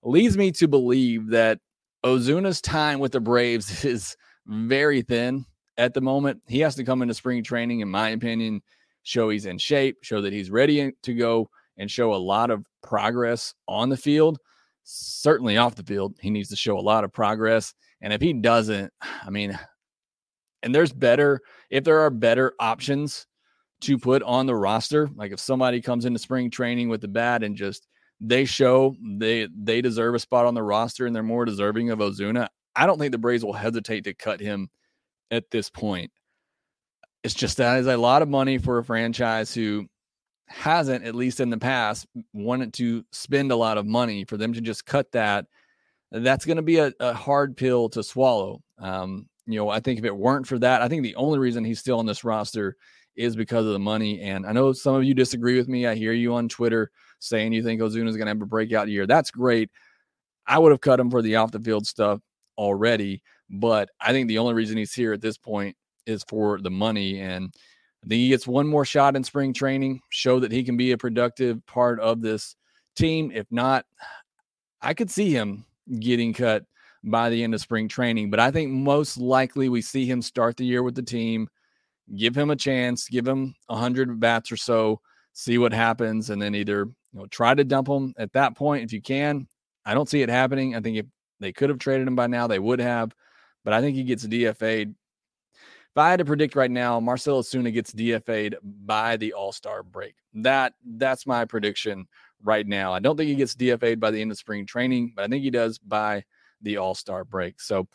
leads 0.04 0.38
me 0.38 0.52
to 0.52 0.68
believe 0.68 1.30
that 1.30 1.60
Ozuna's 2.04 2.62
time 2.62 3.00
with 3.00 3.14
the 3.14 3.22
Braves 3.22 3.86
is 3.86 4.16
very 4.46 5.02
thin 5.02 5.46
at 5.78 5.94
the 5.94 6.02
moment. 6.02 6.42
He 6.48 6.60
has 6.60 6.76
to 6.76 6.84
come 6.84 7.02
into 7.02 7.14
spring 7.14 7.44
training, 7.44 7.80
in 7.80 7.90
my 7.90 8.10
opinion, 8.10 8.62
show 9.04 9.30
he's 9.30 9.46
in 9.46 9.58
shape, 9.58 9.98
show 10.02 10.22
that 10.22 10.34
he's 10.34 10.52
ready 10.52 10.92
to 11.04 11.14
go, 11.14 11.50
and 11.78 11.90
show 11.90 12.14
a 12.14 12.16
lot 12.16 12.52
of 12.52 12.66
progress 12.82 13.54
on 13.68 13.90
the 13.90 13.98
field. 13.98 14.38
Certainly 14.84 15.58
off 15.58 15.76
the 15.76 15.84
field, 15.84 16.16
he 16.22 16.30
needs 16.30 16.50
to 16.50 16.56
show 16.56 16.78
a 16.78 16.82
lot 16.82 17.04
of 17.04 17.14
progress. 17.14 17.74
And 18.04 18.14
if 18.14 18.22
he 18.22 18.34
doesn't, 18.34 18.94
I 19.02 19.32
mean, 19.32 19.58
and 20.62 20.76
there's 20.76 20.94
better, 20.94 21.42
if 21.72 21.84
there 21.84 22.02
are 22.02 22.12
better 22.12 22.54
options 22.60 23.26
to 23.82 23.98
put 23.98 24.22
on 24.22 24.46
the 24.46 24.56
roster, 24.56 25.10
like 25.16 25.32
if 25.32 25.40
somebody 25.40 25.82
comes 25.82 26.06
into 26.06 26.20
spring 26.20 26.52
training 26.52 26.90
with 26.90 27.02
the 27.02 27.08
bat 27.08 27.44
and 27.44 27.56
just 27.56 27.88
they 28.22 28.46
show 28.46 28.96
they 29.18 29.48
they 29.58 29.82
deserve 29.82 30.16
a 30.16 30.20
spot 30.20 30.46
on 30.46 30.54
the 30.54 30.64
roster 30.64 31.06
and 31.06 31.16
they're 31.16 31.24
more 31.24 31.46
deserving 31.46 31.90
of 31.90 32.00
Ozuna, 32.00 32.50
I 32.76 32.86
don't 32.86 33.00
think 33.00 33.12
the 33.12 33.18
Braves 33.18 33.44
will 33.44 33.54
hesitate 33.54 34.04
to 34.04 34.14
cut 34.14 34.40
him 34.40 34.70
at 35.32 35.50
this 35.50 35.70
point. 35.70 36.12
It's 37.24 37.34
just 37.34 37.58
that 37.58 37.80
is 37.80 37.88
a 37.88 37.98
lot 37.98 38.22
of 38.22 38.30
money 38.30 38.58
for 38.58 38.78
a 38.78 38.84
franchise 38.84 39.54
who 39.54 39.88
hasn't, 40.48 41.06
at 41.06 41.16
least 41.16 41.40
in 41.40 41.50
the 41.50 41.58
past, 41.58 42.06
wanted 42.34 42.74
to 42.74 43.06
spend 43.12 43.52
a 43.52 43.56
lot 43.56 43.78
of 43.78 43.86
money 43.86 44.26
for 44.26 44.38
them 44.38 44.54
to 44.54 44.62
just 44.62 44.86
cut 44.86 45.12
that. 45.14 45.46
That's 46.14 46.46
going 46.46 46.58
to 46.58 46.64
be 46.64 46.78
a, 46.78 46.94
a, 47.00 47.14
hard 47.14 47.58
pill 47.58 47.90
to 47.90 48.04
swallow. 48.04 48.62
Um, 48.78 49.28
you 49.48 49.58
know, 49.58 49.70
I 49.70 49.80
think 49.80 49.98
if 49.98 50.06
it 50.06 50.16
weren't 50.16 50.48
for 50.48 50.60
that, 50.60 50.84
I 50.84 50.88
think 50.88 51.02
the 51.02 51.16
only 51.16 51.40
reason 51.40 51.66
he's 51.66 51.80
still 51.80 51.98
on 51.98 52.06
this 52.06 52.24
roster 52.24 52.78
is 53.16 53.36
because 53.36 53.66
of 53.66 53.74
the 53.74 53.80
money. 53.80 54.22
And 54.22 54.46
I 54.46 54.52
know 54.52 54.74
some 54.74 54.96
of 54.96 55.04
you 55.04 55.16
disagree 55.16 55.58
with 55.58 55.68
me. 55.68 55.88
I 55.88 55.96
hear 55.96 56.14
you 56.14 56.36
on 56.36 56.48
Twitter 56.50 56.92
saying 57.20 57.52
you 57.52 57.64
think 57.64 57.82
Ozuna 57.82 58.10
is 58.10 58.16
going 58.16 58.28
to 58.28 58.32
have 58.32 58.42
a 58.42 58.46
breakout 58.46 58.90
year. 58.90 59.08
That's 59.08 59.32
great. 59.32 59.72
I 60.46 60.60
would 60.60 60.72
have 60.72 60.82
cut 60.82 61.00
him 61.00 61.10
for 61.10 61.22
the 61.22 61.36
off 61.38 61.52
the 61.52 61.60
field 61.60 61.88
stuff 61.88 62.20
already, 62.58 63.24
but 63.50 63.90
I 64.00 64.12
think 64.12 64.28
the 64.28 64.38
only 64.38 64.54
reason 64.54 64.78
he's 64.78 64.94
here 64.94 65.14
at 65.14 65.22
this 65.22 65.38
point 65.38 65.76
is 66.06 66.24
for 66.28 66.60
the 66.60 66.70
money. 66.70 67.22
And 67.22 67.54
I 68.04 68.08
think 68.08 68.20
he 68.20 68.30
gets 68.30 68.46
one 68.46 68.68
more 68.68 68.86
shot 68.86 69.16
in 69.16 69.24
spring 69.24 69.54
training, 69.54 70.02
show 70.10 70.40
that 70.40 70.52
he 70.52 70.64
can 70.64 70.78
be 70.78 70.92
a 70.92 70.98
productive 70.98 71.66
part 71.66 72.00
of 72.00 72.22
this 72.22 72.56
team. 72.96 73.32
If 73.34 73.48
not, 73.52 73.86
I 74.82 74.94
could 74.94 75.10
see 75.10 75.32
him 75.32 75.66
getting 76.00 76.34
cut 76.34 76.66
by 77.04 77.30
the 77.30 77.44
end 77.44 77.54
of 77.54 77.62
spring 77.62 77.88
training. 77.88 78.30
But 78.30 78.40
I 78.40 78.52
think 78.52 78.72
most 78.72 79.18
likely 79.18 79.70
we 79.70 79.82
see 79.82 80.06
him 80.06 80.22
start 80.22 80.58
the 80.58 80.66
year 80.66 80.84
with 80.84 80.96
the 80.96 81.04
team, 81.04 81.50
give 82.16 82.36
him 82.36 82.50
a 82.50 82.56
chance, 82.56 83.08
give 83.08 83.28
him 83.28 83.56
100 83.68 84.20
bats 84.20 84.52
or 84.52 84.58
so, 84.58 85.02
see 85.34 85.58
what 85.58 85.74
happens, 85.74 86.30
and 86.30 86.42
then 86.42 86.56
either 86.56 86.86
you 87.14 87.20
know 87.20 87.26
try 87.28 87.54
to 87.54 87.64
dump 87.64 87.88
him 87.88 88.14
at 88.18 88.34
that 88.34 88.56
point 88.56 88.84
if 88.84 88.94
you 88.94 89.02
can. 89.02 89.48
I 89.86 89.94
don't 89.94 90.10
see 90.10 90.22
it 90.22 90.30
happening. 90.30 90.76
I 90.76 90.80
think 90.80 90.98
if 90.98 91.06
they 91.40 91.52
could 91.52 91.70
have 91.70 91.80
traded 91.80 92.08
him 92.08 92.16
by 92.16 92.28
now, 92.28 92.48
they 92.48 92.60
would 92.60 92.80
have. 92.80 93.14
But 93.66 93.74
I 93.74 93.82
think 93.82 93.96
he 93.96 94.04
gets 94.04 94.26
DFA'd 94.26 94.96
if 95.94 96.00
I 96.00 96.10
had 96.10 96.18
to 96.18 96.26
predict 96.26 96.56
right 96.56 96.72
now, 96.72 97.00
Marcell 97.00 97.44
Ozuna 97.44 97.72
gets 97.72 97.94
DFA'd 97.94 98.56
by 98.64 99.16
the 99.16 99.34
All 99.34 99.52
Star 99.52 99.84
break. 99.84 100.16
That 100.34 100.74
that's 100.84 101.28
my 101.28 101.46
prediction 101.46 102.08
right 102.44 102.68
now. 102.68 102.94
I 102.94 103.00
don't 103.00 103.18
think 103.18 103.30
he 103.30 103.36
gets 103.36 103.56
DFA'd 103.56 104.00
by 104.00 104.12
the 104.12 104.22
end 104.22 104.32
of 104.32 104.38
spring 104.38 104.66
training, 104.66 105.14
but 105.16 105.26
I 105.26 105.28
think 105.28 105.44
he 105.44 105.50
does 105.50 105.78
by 105.78 106.24
the 106.62 106.78
All 106.78 106.96
Star 106.96 107.24
break. 107.24 107.62
So 107.62 107.88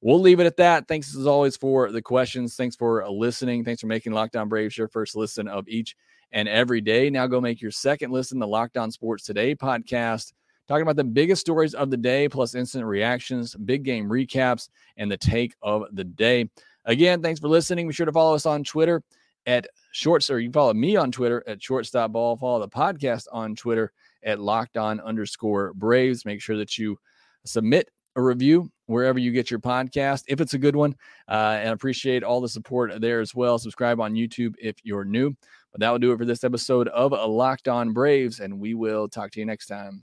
we'll 0.00 0.20
leave 0.20 0.40
it 0.40 0.46
at 0.46 0.56
that. 0.58 0.88
Thanks 0.88 1.14
as 1.16 1.26
always 1.26 1.56
for 1.56 1.90
the 1.90 2.02
questions. 2.02 2.56
Thanks 2.56 2.76
for 2.76 3.02
uh, 3.02 3.10
listening. 3.10 3.64
Thanks 3.64 3.80
for 3.80 3.86
making 3.86 4.12
Locked 4.12 4.36
On 4.36 4.48
Braves 4.48 4.76
your 4.76 4.88
first 4.88 5.16
listen 5.16 5.48
of 5.48 5.68
each 5.68 5.96
and 6.32 6.48
every 6.48 6.80
day. 6.80 7.10
Now 7.10 7.26
go 7.26 7.40
make 7.40 7.60
your 7.60 7.70
second 7.70 8.10
listen, 8.10 8.38
the 8.38 8.46
Locked 8.46 8.76
On 8.76 8.90
Sports 8.90 9.24
Today 9.24 9.54
podcast 9.54 10.32
talking 10.68 10.82
about 10.82 10.96
the 10.96 11.04
biggest 11.04 11.40
stories 11.40 11.74
of 11.74 11.90
the 11.90 11.96
day, 11.96 12.28
plus 12.28 12.54
instant 12.54 12.84
reactions, 12.84 13.54
big 13.54 13.84
game 13.84 14.08
recaps, 14.08 14.68
and 14.98 15.10
the 15.10 15.16
take 15.16 15.54
of 15.62 15.84
the 15.92 16.04
day. 16.04 16.48
Again, 16.84 17.22
thanks 17.22 17.40
for 17.40 17.48
listening. 17.48 17.88
Be 17.88 17.94
sure 17.94 18.06
to 18.06 18.12
follow 18.12 18.34
us 18.34 18.46
on 18.46 18.64
Twitter 18.64 19.02
at 19.46 19.66
shorts, 19.92 20.30
or 20.30 20.40
you 20.40 20.50
follow 20.50 20.74
me 20.74 20.96
on 20.96 21.10
Twitter 21.10 21.42
at 21.46 21.60
shortstopball. 21.60 22.38
Follow 22.38 22.60
the 22.60 22.68
podcast 22.68 23.24
on 23.32 23.56
Twitter 23.56 23.92
at 24.22 24.40
locked 24.40 24.76
on 24.76 25.00
underscore 25.00 25.72
Braves. 25.74 26.24
Make 26.24 26.40
sure 26.40 26.56
that 26.56 26.76
you 26.78 26.98
submit 27.44 27.90
a 28.16 28.22
review 28.22 28.70
wherever 28.86 29.18
you 29.18 29.30
get 29.30 29.50
your 29.50 29.60
podcast, 29.60 30.24
if 30.28 30.40
it's 30.40 30.54
a 30.54 30.58
good 30.58 30.74
one. 30.76 30.94
Uh, 31.28 31.58
and 31.60 31.70
appreciate 31.70 32.24
all 32.24 32.40
the 32.40 32.48
support 32.48 33.00
there 33.00 33.20
as 33.20 33.34
well. 33.34 33.58
Subscribe 33.58 34.00
on 34.00 34.14
YouTube 34.14 34.54
if 34.60 34.76
you're 34.82 35.04
new. 35.04 35.34
But 35.72 35.80
that 35.80 35.90
will 35.90 35.98
do 35.98 36.12
it 36.12 36.18
for 36.18 36.24
this 36.24 36.44
episode 36.44 36.88
of 36.88 37.12
a 37.12 37.26
Locked 37.26 37.68
On 37.68 37.92
Braves, 37.92 38.40
and 38.40 38.58
we 38.58 38.74
will 38.74 39.08
talk 39.08 39.30
to 39.32 39.40
you 39.40 39.46
next 39.46 39.66
time. 39.66 40.02